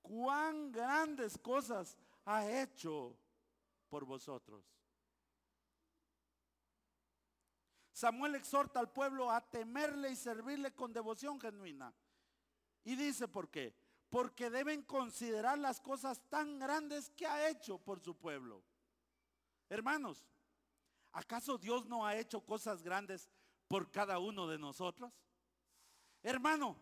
cuán 0.00 0.70
grandes 0.70 1.36
cosas 1.36 1.98
ha 2.24 2.48
hecho 2.48 3.18
por 3.90 4.06
vosotros. 4.06 4.64
Samuel 7.92 8.36
exhorta 8.36 8.80
al 8.80 8.90
pueblo 8.90 9.30
a 9.30 9.42
temerle 9.50 10.10
y 10.10 10.16
servirle 10.16 10.74
con 10.74 10.92
devoción 10.92 11.38
genuina. 11.38 11.92
Y 12.82 12.96
dice 12.96 13.28
por 13.28 13.50
qué. 13.50 13.76
Porque 14.08 14.48
deben 14.48 14.82
considerar 14.82 15.58
las 15.58 15.80
cosas 15.80 16.22
tan 16.30 16.58
grandes 16.58 17.10
que 17.10 17.26
ha 17.26 17.50
hecho 17.50 17.78
por 17.78 18.00
su 18.00 18.16
pueblo. 18.16 18.64
Hermanos, 19.68 20.26
¿acaso 21.12 21.58
Dios 21.58 21.84
no 21.86 22.06
ha 22.06 22.16
hecho 22.16 22.40
cosas 22.40 22.82
grandes 22.82 23.28
por 23.68 23.90
cada 23.90 24.18
uno 24.18 24.48
de 24.48 24.58
nosotros? 24.58 25.12
Hermano, 26.22 26.76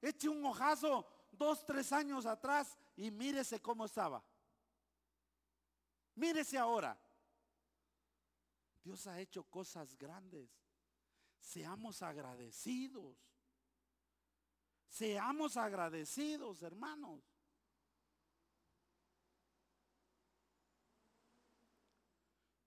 eche 0.00 0.28
un 0.28 0.44
ojazo 0.44 1.06
dos, 1.32 1.66
tres 1.66 1.92
años 1.92 2.26
atrás 2.26 2.78
y 2.96 3.10
mírese 3.10 3.60
cómo 3.60 3.86
estaba. 3.86 4.22
Mírese 6.14 6.58
ahora. 6.58 6.98
Dios 8.82 9.06
ha 9.06 9.20
hecho 9.20 9.44
cosas 9.44 9.96
grandes. 9.96 10.50
Seamos 11.38 12.02
agradecidos. 12.02 13.16
Seamos 14.88 15.56
agradecidos, 15.56 16.62
hermanos. 16.62 17.22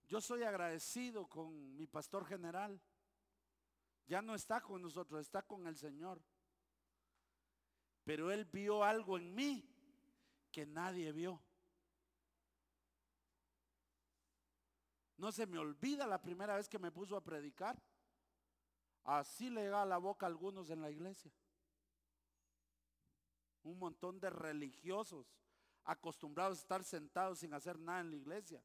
Yo 0.08 0.22
soy 0.22 0.44
agradecido 0.44 1.28
con 1.28 1.76
mi 1.76 1.88
pastor 1.88 2.26
general. 2.26 2.80
Ya 4.06 4.22
no 4.22 4.36
está 4.36 4.62
con 4.62 4.82
nosotros, 4.82 5.22
está 5.22 5.42
con 5.42 5.66
el 5.66 5.76
Señor. 5.76 6.22
Pero 8.04 8.32
él 8.32 8.46
vio 8.46 8.84
algo 8.84 9.18
en 9.18 9.34
mí 9.34 9.68
que 10.52 10.66
nadie 10.66 11.12
vio. 11.12 11.42
No 15.24 15.32
se 15.32 15.48
me 15.48 15.58
olvida 15.58 16.06
la 16.06 16.22
primera 16.22 16.58
vez 16.58 16.68
que 16.68 16.78
me 16.78 16.92
puso 16.92 17.16
a 17.16 17.24
predicar. 17.24 17.82
Así 19.06 19.50
le 19.50 19.68
da 19.68 19.86
la 19.86 19.98
boca 19.98 20.26
a 20.26 20.28
algunos 20.28 20.70
en 20.70 20.82
la 20.82 20.92
iglesia. 20.92 21.32
Un 23.64 23.80
montón 23.80 24.20
de 24.20 24.30
religiosos 24.30 25.34
acostumbrados 25.86 26.58
a 26.58 26.62
estar 26.62 26.84
sentados 26.84 27.40
sin 27.40 27.54
hacer 27.54 27.80
nada 27.80 28.02
en 28.02 28.10
la 28.10 28.18
iglesia. 28.18 28.62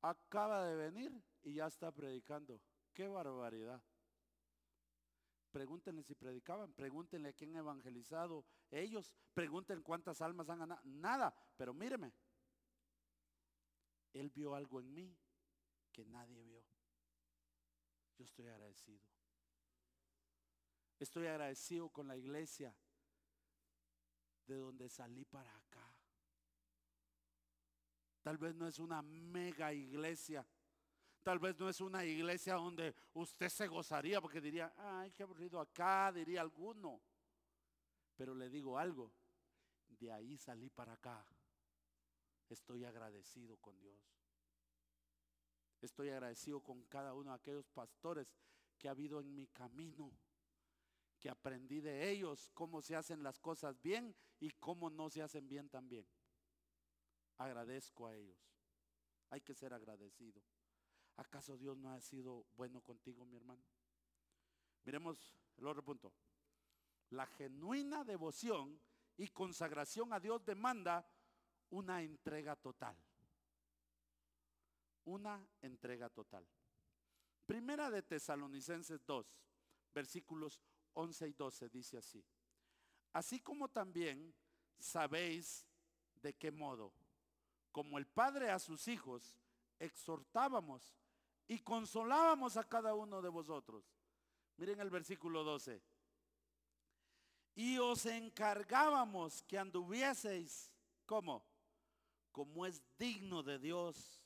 Acaba 0.00 0.64
de 0.66 0.76
venir 0.76 1.20
y 1.42 1.54
ya 1.54 1.66
está 1.66 1.90
predicando. 1.90 2.60
Qué 2.94 3.08
barbaridad. 3.08 3.82
Pregúntenle 5.50 6.04
si 6.04 6.14
predicaban, 6.14 6.72
pregúntenle 6.72 7.30
a 7.30 7.32
quién 7.32 7.56
evangelizado 7.56 8.44
ellos, 8.70 9.12
pregúntenle 9.34 9.82
cuántas 9.82 10.20
almas 10.20 10.48
han 10.50 10.60
ganado. 10.60 10.80
Nada, 10.84 11.34
pero 11.56 11.74
míreme, 11.74 12.12
él 14.12 14.30
vio 14.30 14.54
algo 14.54 14.80
en 14.80 14.92
mí 14.92 15.16
que 15.92 16.04
nadie 16.04 16.42
vio. 16.42 16.64
Yo 18.16 18.24
estoy 18.24 18.46
agradecido. 18.46 19.02
Estoy 20.98 21.26
agradecido 21.26 21.88
con 21.90 22.08
la 22.08 22.16
iglesia 22.16 22.74
de 24.46 24.56
donde 24.56 24.88
salí 24.88 25.24
para 25.24 25.54
acá. 25.54 25.94
Tal 28.22 28.38
vez 28.38 28.54
no 28.54 28.66
es 28.66 28.78
una 28.78 29.02
mega 29.02 29.72
iglesia. 29.72 30.46
Tal 31.22 31.38
vez 31.38 31.58
no 31.58 31.68
es 31.68 31.80
una 31.80 32.04
iglesia 32.04 32.54
donde 32.54 32.94
usted 33.14 33.48
se 33.48 33.68
gozaría 33.68 34.20
porque 34.20 34.40
diría, 34.40 34.72
ay, 34.76 35.12
qué 35.12 35.22
aburrido 35.22 35.60
acá, 35.60 36.10
diría 36.12 36.40
alguno. 36.40 37.00
Pero 38.16 38.34
le 38.34 38.48
digo 38.48 38.78
algo, 38.78 39.12
de 39.88 40.10
ahí 40.10 40.36
salí 40.38 40.70
para 40.70 40.94
acá 40.94 41.24
estoy 42.54 42.84
agradecido 42.84 43.56
con 43.58 43.78
Dios. 43.80 44.00
Estoy 45.80 46.10
agradecido 46.10 46.60
con 46.60 46.82
cada 46.84 47.14
uno 47.14 47.30
de 47.30 47.36
aquellos 47.36 47.68
pastores 47.68 48.34
que 48.76 48.88
ha 48.88 48.92
habido 48.92 49.20
en 49.20 49.34
mi 49.34 49.46
camino, 49.48 50.12
que 51.18 51.30
aprendí 51.30 51.80
de 51.80 52.10
ellos 52.10 52.50
cómo 52.54 52.82
se 52.82 52.96
hacen 52.96 53.22
las 53.22 53.38
cosas 53.38 53.80
bien 53.80 54.14
y 54.40 54.50
cómo 54.50 54.90
no 54.90 55.10
se 55.10 55.22
hacen 55.22 55.48
bien 55.48 55.68
también. 55.68 56.06
Agradezco 57.38 58.06
a 58.06 58.14
ellos. 58.14 58.38
Hay 59.30 59.40
que 59.40 59.54
ser 59.54 59.72
agradecido. 59.72 60.42
¿Acaso 61.16 61.56
Dios 61.56 61.76
no 61.76 61.92
ha 61.92 62.00
sido 62.00 62.46
bueno 62.56 62.80
contigo, 62.80 63.24
mi 63.24 63.36
hermano? 63.36 63.62
Miremos 64.84 65.36
el 65.56 65.66
otro 65.66 65.84
punto. 65.84 66.12
La 67.10 67.26
genuina 67.26 68.04
devoción 68.04 68.80
y 69.16 69.28
consagración 69.28 70.12
a 70.12 70.20
Dios 70.20 70.44
demanda 70.44 71.06
una 71.70 72.02
entrega 72.02 72.56
total. 72.56 72.96
Una 75.04 75.46
entrega 75.62 76.08
total. 76.08 76.46
Primera 77.46 77.90
de 77.90 78.02
Tesalonicenses 78.02 79.04
2, 79.06 79.26
versículos 79.94 80.60
11 80.92 81.28
y 81.28 81.32
12 81.32 81.68
dice 81.70 81.96
así. 81.96 82.24
Así 83.12 83.40
como 83.40 83.68
también 83.68 84.34
sabéis 84.78 85.66
de 86.16 86.34
qué 86.34 86.50
modo, 86.50 86.92
como 87.72 87.96
el 87.96 88.06
Padre 88.06 88.50
a 88.50 88.58
sus 88.58 88.86
hijos, 88.88 89.34
exhortábamos 89.78 90.94
y 91.46 91.58
consolábamos 91.60 92.56
a 92.56 92.64
cada 92.64 92.94
uno 92.94 93.22
de 93.22 93.30
vosotros. 93.30 93.84
Miren 94.56 94.80
el 94.80 94.90
versículo 94.90 95.44
12. 95.44 95.80
Y 97.54 97.78
os 97.78 98.04
encargábamos 98.06 99.42
que 99.44 99.58
anduvieseis, 99.58 100.70
¿cómo? 101.06 101.47
Como 102.38 102.66
es 102.66 102.80
digno 102.96 103.42
de 103.42 103.58
Dios 103.58 104.22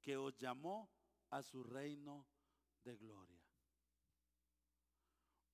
que 0.00 0.16
os 0.16 0.36
llamó 0.36 0.88
a 1.30 1.42
su 1.42 1.64
reino 1.64 2.24
de 2.84 2.96
gloria. 2.96 3.42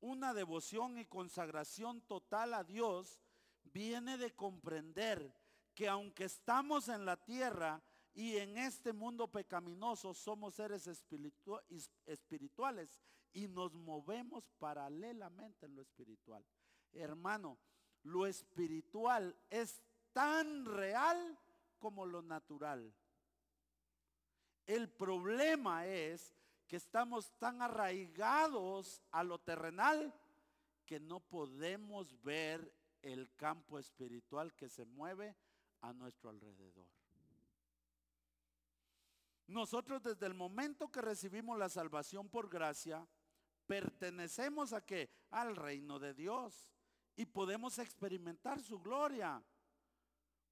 Una 0.01 0.35
devoción 0.35 0.99
y 0.99 1.07
consagración 1.07 2.03
total 2.03 2.53
a 2.53 2.65
Dios 2.65 3.23
viene 3.65 4.19
de 4.19 4.35
comprender 4.35 5.35
que 5.75 5.89
aunque 5.89 6.25
estamos 6.25 6.89
en 6.89 7.07
la 7.07 7.17
tierra 7.17 7.83
y 8.13 8.37
en 8.37 8.59
este 8.59 8.93
mundo 8.93 9.29
pecaminoso 9.29 10.13
somos 10.13 10.57
seres 10.57 10.87
espirituales 12.05 13.01
y 13.33 13.49
nos 13.49 13.73
movemos 13.73 14.51
paralelamente 14.59 15.65
en 15.65 15.77
lo 15.77 15.81
espiritual. 15.81 16.45
Hermano, 16.93 17.59
lo 18.03 18.27
espiritual 18.27 19.35
es 19.49 19.81
tan 20.13 20.67
real 20.67 21.39
como 21.83 22.07
lo 22.07 22.23
natural. 22.23 22.95
El 24.65 24.89
problema 24.89 25.85
es 25.85 26.33
que 26.69 26.77
estamos 26.77 27.33
tan 27.41 27.61
arraigados 27.61 29.03
a 29.11 29.25
lo 29.25 29.41
terrenal 29.41 30.15
que 30.87 31.01
no 31.01 31.19
podemos 31.19 32.23
ver 32.23 32.73
el 33.03 33.35
campo 33.35 33.81
espiritual 33.81 34.55
que 34.55 34.69
se 34.69 34.85
mueve 34.85 35.35
a 35.81 35.93
nuestro 35.93 36.31
alrededor. 36.31 36.87
Nosotros 39.49 40.05
desde 40.05 40.27
el 40.27 40.35
momento 40.35 40.89
que 40.89 41.03
recibimos 41.03 41.59
la 41.59 41.69
salvación 41.69 42.29
por 42.29 42.49
gracia, 42.49 43.05
pertenecemos 43.67 44.73
a 44.73 44.87
qué? 44.87 45.11
Al 45.31 45.57
reino 45.57 45.99
de 45.99 46.15
Dios 46.15 46.71
y 47.17 47.27
podemos 47.27 47.81
experimentar 47.81 48.61
su 48.61 48.81
gloria 48.81 49.43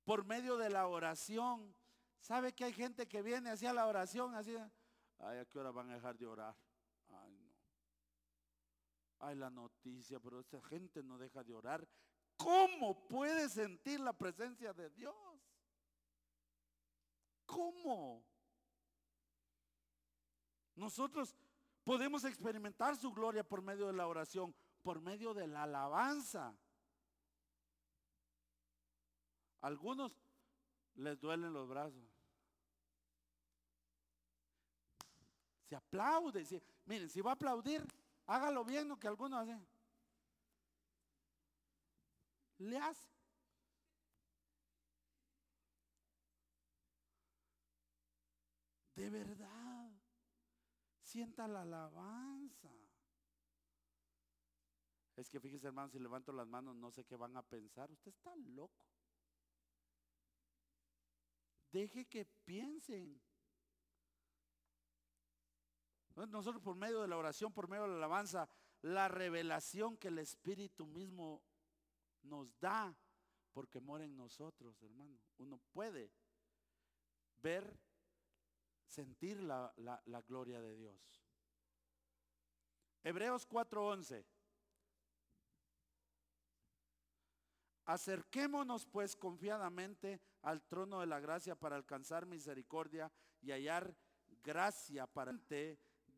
por 0.04 0.24
medio 0.24 0.56
de 0.56 0.70
la 0.70 0.86
oración. 0.86 1.74
¿Sabe 2.20 2.52
que 2.52 2.64
hay 2.64 2.72
gente 2.72 3.08
que 3.08 3.22
viene 3.22 3.50
hacia 3.50 3.72
la 3.72 3.86
oración 3.86 4.34
así? 4.34 4.56
Ay, 5.18 5.38
¿a 5.38 5.44
qué 5.46 5.58
hora 5.58 5.70
van 5.70 5.90
a 5.90 5.94
dejar 5.94 6.16
de 6.16 6.26
orar? 6.26 6.54
Ay, 7.08 7.32
no. 7.32 7.50
Ay, 9.18 9.36
la 9.36 9.50
noticia, 9.50 10.18
pero 10.20 10.40
esta 10.40 10.60
gente 10.62 11.02
no 11.02 11.18
deja 11.18 11.42
de 11.44 11.54
orar. 11.54 11.86
¿Cómo 12.36 13.06
puede 13.06 13.48
sentir 13.48 14.00
la 14.00 14.12
presencia 14.12 14.72
de 14.72 14.88
Dios? 14.90 15.14
¿Cómo? 17.44 18.24
Nosotros 20.74 21.36
podemos 21.84 22.24
experimentar 22.24 22.96
su 22.96 23.12
gloria 23.12 23.44
por 23.44 23.60
medio 23.60 23.86
de 23.86 23.92
la 23.92 24.06
oración, 24.06 24.54
por 24.82 25.00
medio 25.00 25.34
de 25.34 25.46
la 25.46 25.64
alabanza. 25.64 26.56
Algunos 29.60 30.16
les 30.94 31.20
duelen 31.20 31.52
los 31.52 31.68
brazos. 31.68 32.02
Se 35.68 35.76
aplaude. 35.76 36.44
miren, 36.84 37.08
si 37.08 37.20
va 37.20 37.30
a 37.30 37.34
aplaudir, 37.34 37.86
hágalo 38.26 38.64
bien 38.64 38.88
lo 38.88 38.98
que 38.98 39.08
algunos 39.08 39.40
hacen. 39.40 39.66
Le 42.58 42.78
hace. 42.78 43.08
De 48.94 49.08
verdad. 49.10 49.92
Sienta 51.02 51.48
la 51.48 51.62
alabanza. 51.62 52.70
Es 55.16 55.28
que 55.28 55.38
fíjese 55.38 55.66
hermano, 55.66 55.90
si 55.90 55.98
levanto 55.98 56.32
las 56.32 56.46
manos 56.46 56.74
no 56.76 56.90
sé 56.90 57.04
qué 57.04 57.16
van 57.16 57.36
a 57.36 57.42
pensar. 57.42 57.90
Usted 57.90 58.10
está 58.10 58.34
loco. 58.36 58.86
Deje 61.72 62.06
que 62.06 62.24
piensen. 62.24 63.20
Nosotros 66.16 66.62
por 66.62 66.76
medio 66.76 67.00
de 67.00 67.08
la 67.08 67.16
oración, 67.16 67.52
por 67.52 67.68
medio 67.68 67.84
de 67.84 67.90
la 67.90 67.96
alabanza, 67.96 68.48
la 68.82 69.08
revelación 69.08 69.96
que 69.96 70.08
el 70.08 70.18
Espíritu 70.18 70.86
mismo 70.86 71.42
nos 72.22 72.58
da, 72.58 72.94
porque 73.52 73.80
mora 73.80 74.04
en 74.04 74.16
nosotros, 74.16 74.82
hermano. 74.82 75.18
Uno 75.38 75.58
puede 75.72 76.12
ver, 77.36 77.78
sentir 78.84 79.42
la, 79.42 79.72
la 79.76 80.22
gloria 80.22 80.60
de 80.60 80.76
Dios. 80.76 81.20
Hebreos 83.02 83.48
4:11. 83.48 84.24
Acerquémonos 87.86 88.86
pues 88.86 89.16
confiadamente 89.16 90.20
al 90.42 90.62
trono 90.62 91.00
de 91.00 91.06
la 91.06 91.20
gracia 91.20 91.54
para 91.54 91.76
alcanzar 91.76 92.26
misericordia 92.26 93.10
y 93.42 93.50
hallar 93.52 93.94
gracia 94.42 95.06
para 95.06 95.30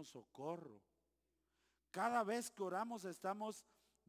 socorro. 0.05 0.81
Cada 1.91 2.25
vez 2.25 2.51
que 2.51 2.63
oramos 2.63 3.05
estamos 3.05 3.65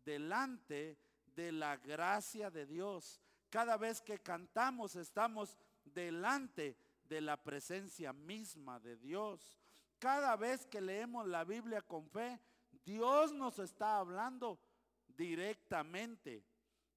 delante 0.05 0.97
de 1.35 1.51
la 1.51 1.77
gracia 1.77 2.49
de 2.49 2.65
Dios. 2.65 3.21
Cada 3.49 3.77
vez 3.77 4.01
que 4.01 4.19
cantamos 4.19 4.95
estamos 4.95 5.57
delante 5.83 6.77
de 7.03 7.21
la 7.21 7.37
presencia 7.37 8.13
misma 8.13 8.79
de 8.79 8.97
Dios. 8.97 9.57
Cada 9.99 10.35
vez 10.35 10.65
que 10.65 10.81
leemos 10.81 11.27
la 11.27 11.43
Biblia 11.43 11.81
con 11.81 12.09
fe, 12.09 12.39
Dios 12.85 13.31
nos 13.33 13.59
está 13.59 13.97
hablando 13.97 14.59
directamente. 15.07 16.43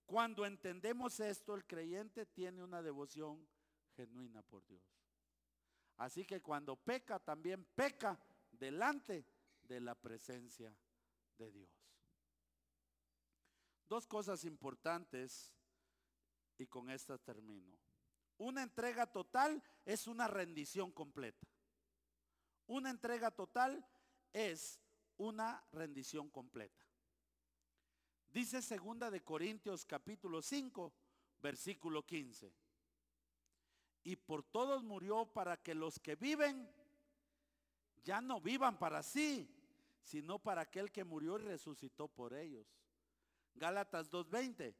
Cuando 0.06 0.46
entendemos 0.46 1.18
esto, 1.18 1.54
el 1.54 1.66
creyente 1.66 2.26
tiene 2.26 2.62
una 2.62 2.80
devoción 2.80 3.46
genuina 3.96 4.42
por 4.42 4.64
Dios. 4.66 4.84
Así 5.96 6.24
que 6.24 6.40
cuando 6.40 6.76
peca, 6.76 7.18
también 7.18 7.64
peca 7.74 8.18
delante 8.52 9.26
de 9.62 9.80
la 9.80 9.94
presencia 9.96 10.72
de 11.36 11.50
Dios. 11.50 11.70
Dos 13.88 14.06
cosas 14.06 14.44
importantes 14.44 15.52
y 16.58 16.66
con 16.66 16.88
estas 16.88 17.20
termino. 17.22 17.76
Una 18.38 18.62
entrega 18.62 19.06
total 19.06 19.62
es 19.84 20.06
una 20.06 20.28
rendición 20.28 20.92
completa. 20.92 21.46
Una 22.66 22.90
entrega 22.90 23.30
total 23.30 23.84
es 24.32 24.80
una 25.16 25.64
rendición 25.72 26.30
completa. 26.30 26.85
Dice 28.36 28.60
segunda 28.60 29.10
de 29.10 29.22
Corintios 29.22 29.86
capítulo 29.86 30.42
5, 30.42 30.92
versículo 31.40 32.04
15. 32.04 32.52
Y 34.04 34.16
por 34.16 34.42
todos 34.42 34.82
murió 34.82 35.24
para 35.24 35.56
que 35.56 35.74
los 35.74 35.98
que 35.98 36.16
viven 36.16 36.70
ya 38.04 38.20
no 38.20 38.38
vivan 38.42 38.78
para 38.78 39.02
sí, 39.02 39.48
sino 40.02 40.38
para 40.38 40.60
aquel 40.60 40.92
que 40.92 41.02
murió 41.02 41.38
y 41.38 41.44
resucitó 41.44 42.08
por 42.08 42.34
ellos. 42.34 42.66
Gálatas 43.54 44.10
2:20. 44.10 44.74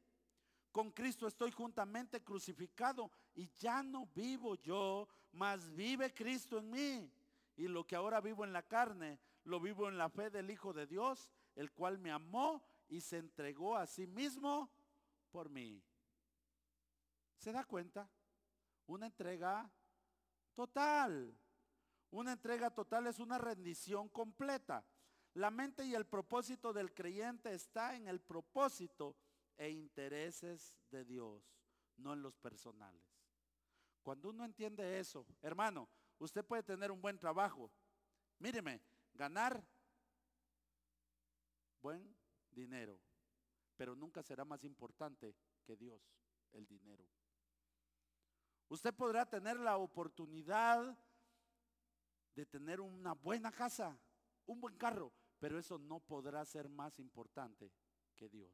Con 0.71 0.91
Cristo 0.91 1.27
estoy 1.27 1.51
juntamente 1.51 2.23
crucificado 2.23 3.11
y 3.35 3.49
ya 3.59 3.83
no 3.83 4.05
vivo 4.15 4.57
yo, 4.57 5.09
mas 5.33 5.75
vive 5.75 6.13
Cristo 6.13 6.59
en 6.59 6.71
mí. 6.71 7.11
Y 7.57 7.69
lo 7.69 7.87
que 7.87 7.97
ahora 7.97 8.21
vivo 8.21 8.45
en 8.45 8.53
la 8.53 8.69
carne, 8.69 9.19
lo 9.45 9.61
vivo 9.61 9.89
en 9.89 9.97
la 9.97 10.11
fe 10.11 10.29
del 10.29 10.51
Hijo 10.51 10.75
de 10.75 10.87
Dios, 10.87 11.31
el 11.55 11.73
cual 11.73 11.97
me 11.97 12.11
amó 12.11 12.63
y 12.89 13.01
se 13.01 13.19
entregó 13.19 13.77
a 13.77 13.87
sí 13.87 14.07
mismo 14.07 14.71
por 15.31 15.49
mí. 15.49 15.83
¿Se 17.39 17.53
da 17.53 17.65
cuenta? 17.65 18.09
Una 18.87 19.07
entrega 19.07 19.71
total. 20.55 21.37
Una 22.11 22.33
entrega 22.33 22.71
total 22.71 23.07
es 23.07 23.19
una 23.19 23.39
rendición 23.39 24.09
completa. 24.09 24.85
La 25.35 25.51
mente 25.51 25.85
y 25.85 25.95
el 25.95 26.07
propósito 26.07 26.73
del 26.73 26.95
creyente 26.95 27.53
está 27.53 27.95
en 27.95 28.09
el 28.09 28.21
propósito 28.21 29.17
e 29.59 29.69
intereses 29.71 30.75
de 30.91 31.05
Dios, 31.05 31.43
no 31.97 32.15
en 32.15 32.23
los 32.23 32.37
personales. 32.39 33.05
Cuando 34.03 34.31
uno 34.31 34.45
entiende 34.45 34.99
eso, 34.99 35.27
hermano, 35.43 35.89
usted 36.19 36.45
puede 36.45 36.63
tener 36.63 36.91
un 36.91 37.03
buen 37.03 37.19
trabajo. 37.19 37.71
Míreme, 38.39 38.81
ganar 39.13 39.63
buen 41.83 42.16
dinero, 42.57 42.99
pero 43.77 43.95
nunca 43.95 44.23
será 44.23 44.45
más 44.45 44.65
importante 44.65 45.37
que 45.63 45.77
Dios, 45.77 46.03
el 46.53 46.67
dinero. 46.67 47.07
Usted 48.69 48.93
podrá 48.95 49.25
tener 49.27 49.61
la 49.61 49.77
oportunidad 49.77 50.99
de 52.35 52.47
tener 52.47 52.81
una 52.81 53.13
buena 53.13 53.53
casa, 53.53 53.97
un 54.47 54.61
buen 54.61 54.77
carro, 54.77 55.13
pero 55.39 55.59
eso 55.59 55.79
no 55.79 56.01
podrá 56.01 56.45
ser 56.45 56.69
más 56.69 56.99
importante 56.99 57.71
que 58.17 58.29
Dios. 58.29 58.53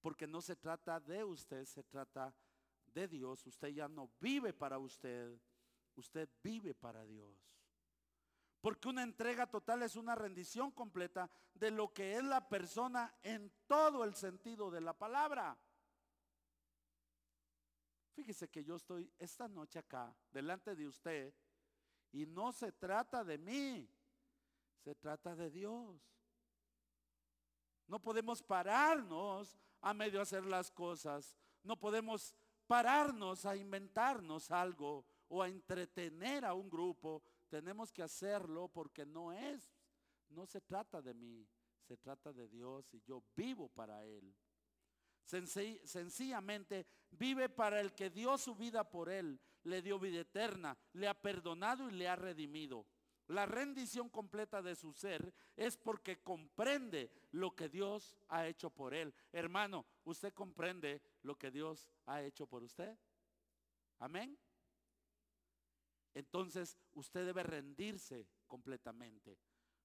Porque 0.00 0.26
no 0.26 0.42
se 0.42 0.56
trata 0.56 1.00
de 1.00 1.24
usted, 1.24 1.64
se 1.64 1.84
trata 1.84 2.34
de 2.86 3.08
Dios. 3.08 3.46
Usted 3.46 3.68
ya 3.68 3.88
no 3.88 4.10
vive 4.20 4.52
para 4.52 4.78
usted, 4.78 5.40
usted 5.94 6.28
vive 6.42 6.74
para 6.74 7.04
Dios. 7.06 7.38
Porque 8.62 8.88
una 8.88 9.02
entrega 9.02 9.46
total 9.46 9.82
es 9.82 9.96
una 9.96 10.14
rendición 10.14 10.70
completa 10.70 11.28
de 11.52 11.72
lo 11.72 11.92
que 11.92 12.14
es 12.14 12.22
la 12.22 12.48
persona 12.48 13.12
en 13.24 13.52
todo 13.66 14.04
el 14.04 14.14
sentido 14.14 14.70
de 14.70 14.80
la 14.80 14.96
palabra. 14.96 15.58
Fíjese 18.14 18.48
que 18.48 18.62
yo 18.62 18.76
estoy 18.76 19.12
esta 19.18 19.48
noche 19.48 19.80
acá, 19.80 20.14
delante 20.30 20.76
de 20.76 20.86
usted, 20.86 21.34
y 22.12 22.24
no 22.24 22.52
se 22.52 22.70
trata 22.70 23.24
de 23.24 23.36
mí, 23.36 23.90
se 24.84 24.94
trata 24.94 25.34
de 25.34 25.50
Dios. 25.50 26.00
No 27.88 27.98
podemos 28.00 28.42
pararnos 28.44 29.58
a 29.80 29.92
medio 29.92 30.20
hacer 30.20 30.46
las 30.46 30.70
cosas. 30.70 31.36
No 31.64 31.76
podemos 31.76 32.32
pararnos 32.68 33.44
a 33.44 33.56
inventarnos 33.56 34.52
algo 34.52 35.04
o 35.28 35.42
a 35.42 35.48
entretener 35.48 36.44
a 36.44 36.54
un 36.54 36.70
grupo. 36.70 37.22
Tenemos 37.52 37.92
que 37.92 38.02
hacerlo 38.02 38.66
porque 38.68 39.04
no 39.04 39.30
es, 39.30 39.76
no 40.30 40.46
se 40.46 40.62
trata 40.62 41.02
de 41.02 41.12
mí, 41.12 41.46
se 41.86 41.98
trata 41.98 42.32
de 42.32 42.48
Dios 42.48 42.94
y 42.94 43.02
yo 43.02 43.22
vivo 43.36 43.68
para 43.68 44.06
Él. 44.06 44.34
sencillamente 45.22 46.86
vive 47.10 47.50
para 47.50 47.78
el 47.78 47.92
que 47.92 48.08
dio 48.08 48.38
su 48.38 48.54
vida 48.54 48.88
por 48.88 49.10
Él, 49.10 49.38
le 49.64 49.82
dio 49.82 49.98
vida 49.98 50.20
eterna, 50.20 50.78
le 50.94 51.06
ha 51.06 51.12
perdonado 51.12 51.90
y 51.90 51.92
le 51.92 52.08
ha 52.08 52.16
redimido. 52.16 52.86
La 53.28 53.44
rendición 53.44 54.08
completa 54.08 54.62
de 54.62 54.74
su 54.74 54.94
ser 54.94 55.34
es 55.54 55.76
porque 55.76 56.22
comprende 56.22 57.10
lo 57.32 57.54
que 57.54 57.68
Dios 57.68 58.16
ha 58.30 58.46
hecho 58.46 58.70
por 58.70 58.94
él. 58.94 59.12
Hermano, 59.30 59.84
¿usted 60.04 60.32
comprende 60.32 61.02
lo 61.20 61.36
que 61.36 61.50
Dios 61.50 61.86
ha 62.06 62.22
hecho 62.22 62.46
por 62.46 62.62
usted? 62.62 62.96
Amén. 63.98 64.38
Entonces 66.14 66.78
usted 66.92 67.24
debe 67.26 67.42
rendirse 67.42 68.26
completamente. 68.46 69.38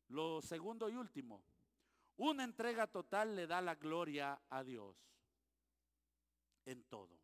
Lo 0.10 0.42
segundo 0.42 0.90
y 0.90 0.96
último, 0.96 1.44
una 2.18 2.44
entrega 2.44 2.88
total 2.88 3.36
le 3.36 3.48
da 3.48 3.62
la 3.62 3.76
gloria 3.76 4.42
a 4.50 4.64
Dios 4.64 4.96
en 6.66 6.84
todo. 6.86 7.18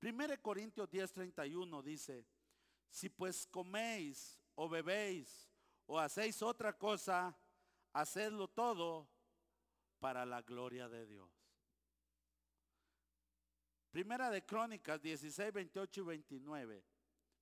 1 0.00 0.42
Corintios 0.42 0.90
10:31 0.90 1.82
dice, 1.82 2.26
si 2.90 3.08
pues 3.08 3.46
coméis 3.46 4.40
o 4.54 4.68
bebéis 4.68 5.48
o 5.86 5.98
hacéis 5.98 6.42
otra 6.42 6.76
cosa, 6.76 7.36
hacedlo 7.92 8.48
todo 8.48 9.08
para 9.98 10.26
la 10.26 10.42
gloria 10.42 10.88
de 10.88 11.06
Dios. 11.06 11.30
Primera 13.90 14.28
de 14.28 14.44
Crónicas 14.44 15.00
16, 15.00 15.52
28 15.52 16.00
y 16.00 16.04
29. 16.04 16.84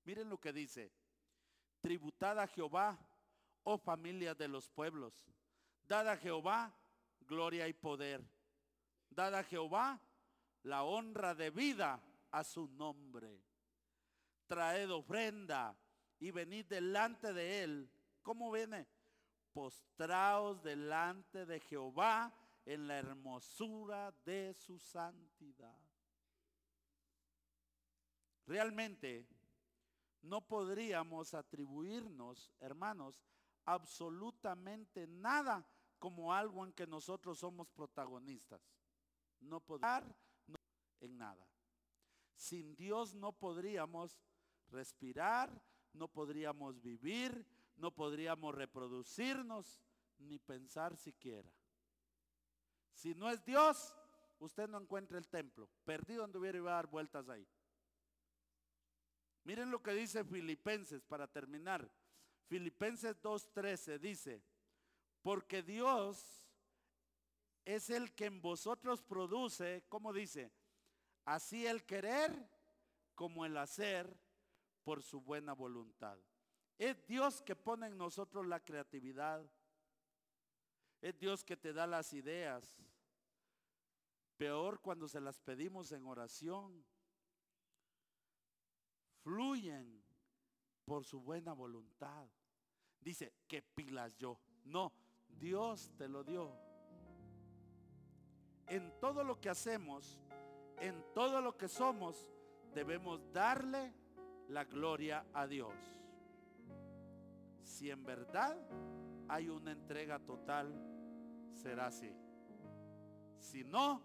Miren 0.05 0.29
lo 0.29 0.39
que 0.39 0.53
dice. 0.53 0.93
Tributad 1.81 2.39
a 2.39 2.47
Jehová, 2.47 2.99
oh 3.65 3.79
familia 3.79 4.35
de 4.35 4.49
los 4.49 4.69
pueblos. 4.69 5.25
Dad 5.87 6.09
a 6.09 6.17
Jehová 6.17 6.75
gloria 7.27 7.69
y 7.69 7.73
poder. 7.73 8.23
Dad 9.11 9.35
a 9.35 9.45
Jehová 9.45 10.01
la 10.63 10.85
honra 10.85 11.35
de 11.35 11.51
vida 11.51 12.01
a 12.31 12.45
su 12.45 12.69
nombre. 12.69 13.43
Traed 14.47 14.91
ofrenda 14.91 15.77
y 16.19 16.31
venid 16.31 16.67
delante 16.67 17.33
de 17.33 17.63
él. 17.63 17.91
¿Cómo 18.23 18.51
viene? 18.51 18.87
Postraos 19.53 20.63
delante 20.63 21.47
de 21.47 21.61
Jehová 21.61 22.33
en 22.65 22.87
la 22.87 22.99
hermosura 22.99 24.15
de 24.25 24.55
su 24.55 24.79
santidad. 24.79 25.79
Realmente 28.47 29.27
no 30.23 30.41
podríamos 30.41 31.35
atribuirnos, 31.35 32.53
hermanos, 32.61 33.23
absolutamente 33.65 35.07
nada 35.07 35.67
como 35.99 36.33
algo 36.33 36.65
en 36.65 36.73
que 36.73 36.87
nosotros 36.87 37.39
somos 37.39 37.69
protagonistas. 37.71 38.61
No 39.41 39.61
podemos 39.61 40.15
en 41.01 41.19
nada. 41.19 41.47
Sin 42.35 42.75
Dios 42.75 43.15
no 43.15 43.33
podríamos 43.33 44.19
respirar, 44.69 45.63
no 45.93 46.09
podríamos 46.09 46.81
vivir, 46.81 47.47
no 47.77 47.93
podríamos 47.93 48.55
reproducirnos, 48.55 49.81
ni 50.19 50.39
pensar 50.39 50.97
siquiera. 50.97 51.53
Si 52.93 53.15
no 53.15 53.31
es 53.31 53.45
Dios, 53.45 53.97
usted 54.39 54.69
no 54.69 54.79
encuentra 54.81 55.19
el 55.19 55.29
templo. 55.29 55.69
Perdido 55.85 56.25
anduviera 56.25 56.59
y 56.59 56.61
va 56.61 56.73
a 56.73 56.77
dar 56.77 56.87
vueltas 56.87 57.29
ahí. 57.29 57.47
Miren 59.45 59.71
lo 59.71 59.83
que 59.83 59.93
dice 59.93 60.25
Filipenses 60.25 61.03
para 61.05 61.27
terminar. 61.27 61.91
Filipenses 62.47 63.21
2.13 63.23 63.99
dice, 63.99 64.43
porque 65.23 65.63
Dios 65.63 66.49
es 67.65 67.91
el 67.91 68.15
que 68.15 68.27
en 68.27 68.41
vosotros 68.41 69.03
produce, 69.03 69.85
como 69.89 70.13
dice, 70.13 70.53
así 71.25 71.67
el 71.67 71.85
querer 71.85 72.49
como 73.15 73.45
el 73.45 73.57
hacer 73.57 74.19
por 74.85 75.03
su 75.03 75.21
buena 75.21 75.53
voluntad. 75.53 76.19
Es 76.79 77.07
Dios 77.07 77.43
que 77.43 77.55
pone 77.55 77.87
en 77.87 77.97
nosotros 77.97 78.47
la 78.47 78.61
creatividad. 78.61 79.49
Es 81.01 81.19
Dios 81.19 81.45
que 81.45 81.57
te 81.57 81.73
da 81.73 81.87
las 81.87 82.13
ideas. 82.13 82.77
Peor 84.37 84.81
cuando 84.81 85.07
se 85.07 85.21
las 85.21 85.39
pedimos 85.39 85.93
en 85.93 86.07
oración. 86.07 86.85
Fluyen 89.23 90.03
por 90.85 91.05
su 91.05 91.21
buena 91.21 91.53
voluntad. 91.53 92.29
Dice, 93.01 93.33
¿qué 93.47 93.63
pilas 93.63 94.17
yo? 94.17 94.39
No, 94.65 94.93
Dios 95.29 95.93
te 95.97 96.09
lo 96.09 96.25
dio. 96.25 96.57
En 98.67 98.93
todo 99.01 99.25
lo 99.25 99.41
que 99.41 99.49
hacemos, 99.49 100.21
en 100.79 101.05
todo 101.15 101.41
lo 101.41 101.57
que 101.57 101.69
somos, 101.69 102.29
debemos 102.75 103.21
darle 103.33 103.93
la 104.49 104.65
gloria 104.65 105.27
a 105.33 105.47
Dios. 105.47 105.75
Si 107.63 107.91
en 107.91 108.05
verdad 108.05 108.57
hay 109.29 109.49
una 109.49 109.73
entrega 109.73 110.19
total, 110.19 110.73
será 111.53 111.87
así. 111.87 112.13
Si 113.39 113.65
no, 113.65 114.03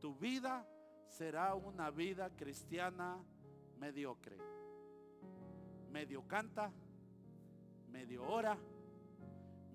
tu 0.00 0.14
vida 0.14 0.66
será 1.08 1.54
una 1.54 1.90
vida 1.90 2.30
cristiana 2.36 3.22
mediocre. 3.78 4.36
Medio 5.90 6.26
canta, 6.26 6.72
medio 7.88 8.28
ora, 8.28 8.56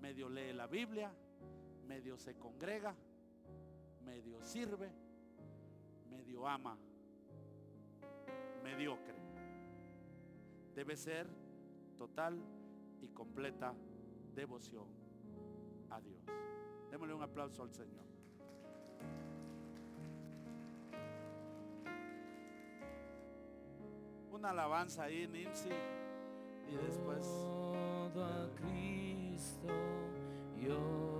medio 0.00 0.28
lee 0.28 0.52
la 0.52 0.66
Biblia, 0.66 1.10
medio 1.86 2.16
se 2.18 2.36
congrega, 2.36 2.94
medio 4.04 4.42
sirve, 4.42 4.90
medio 6.08 6.46
ama, 6.46 6.76
mediocre 8.62 9.20
debe 10.74 10.96
ser 10.96 11.28
total 11.98 12.42
y 13.02 13.08
completa 13.08 13.74
devoción 14.34 14.86
a 15.90 16.00
Dios. 16.00 16.22
Démosle 16.90 17.14
un 17.14 17.22
aplauso 17.22 17.62
al 17.62 17.72
Señor. 17.72 18.09
Una 24.32 24.50
alabanza 24.50 25.04
ahí, 25.04 25.26
Nimsi. 25.26 25.68
Y 26.68 26.76
después. 26.86 27.20
Todo 28.12 28.24
a 28.24 28.48
Cristo 28.56 29.68
yo 30.60 31.19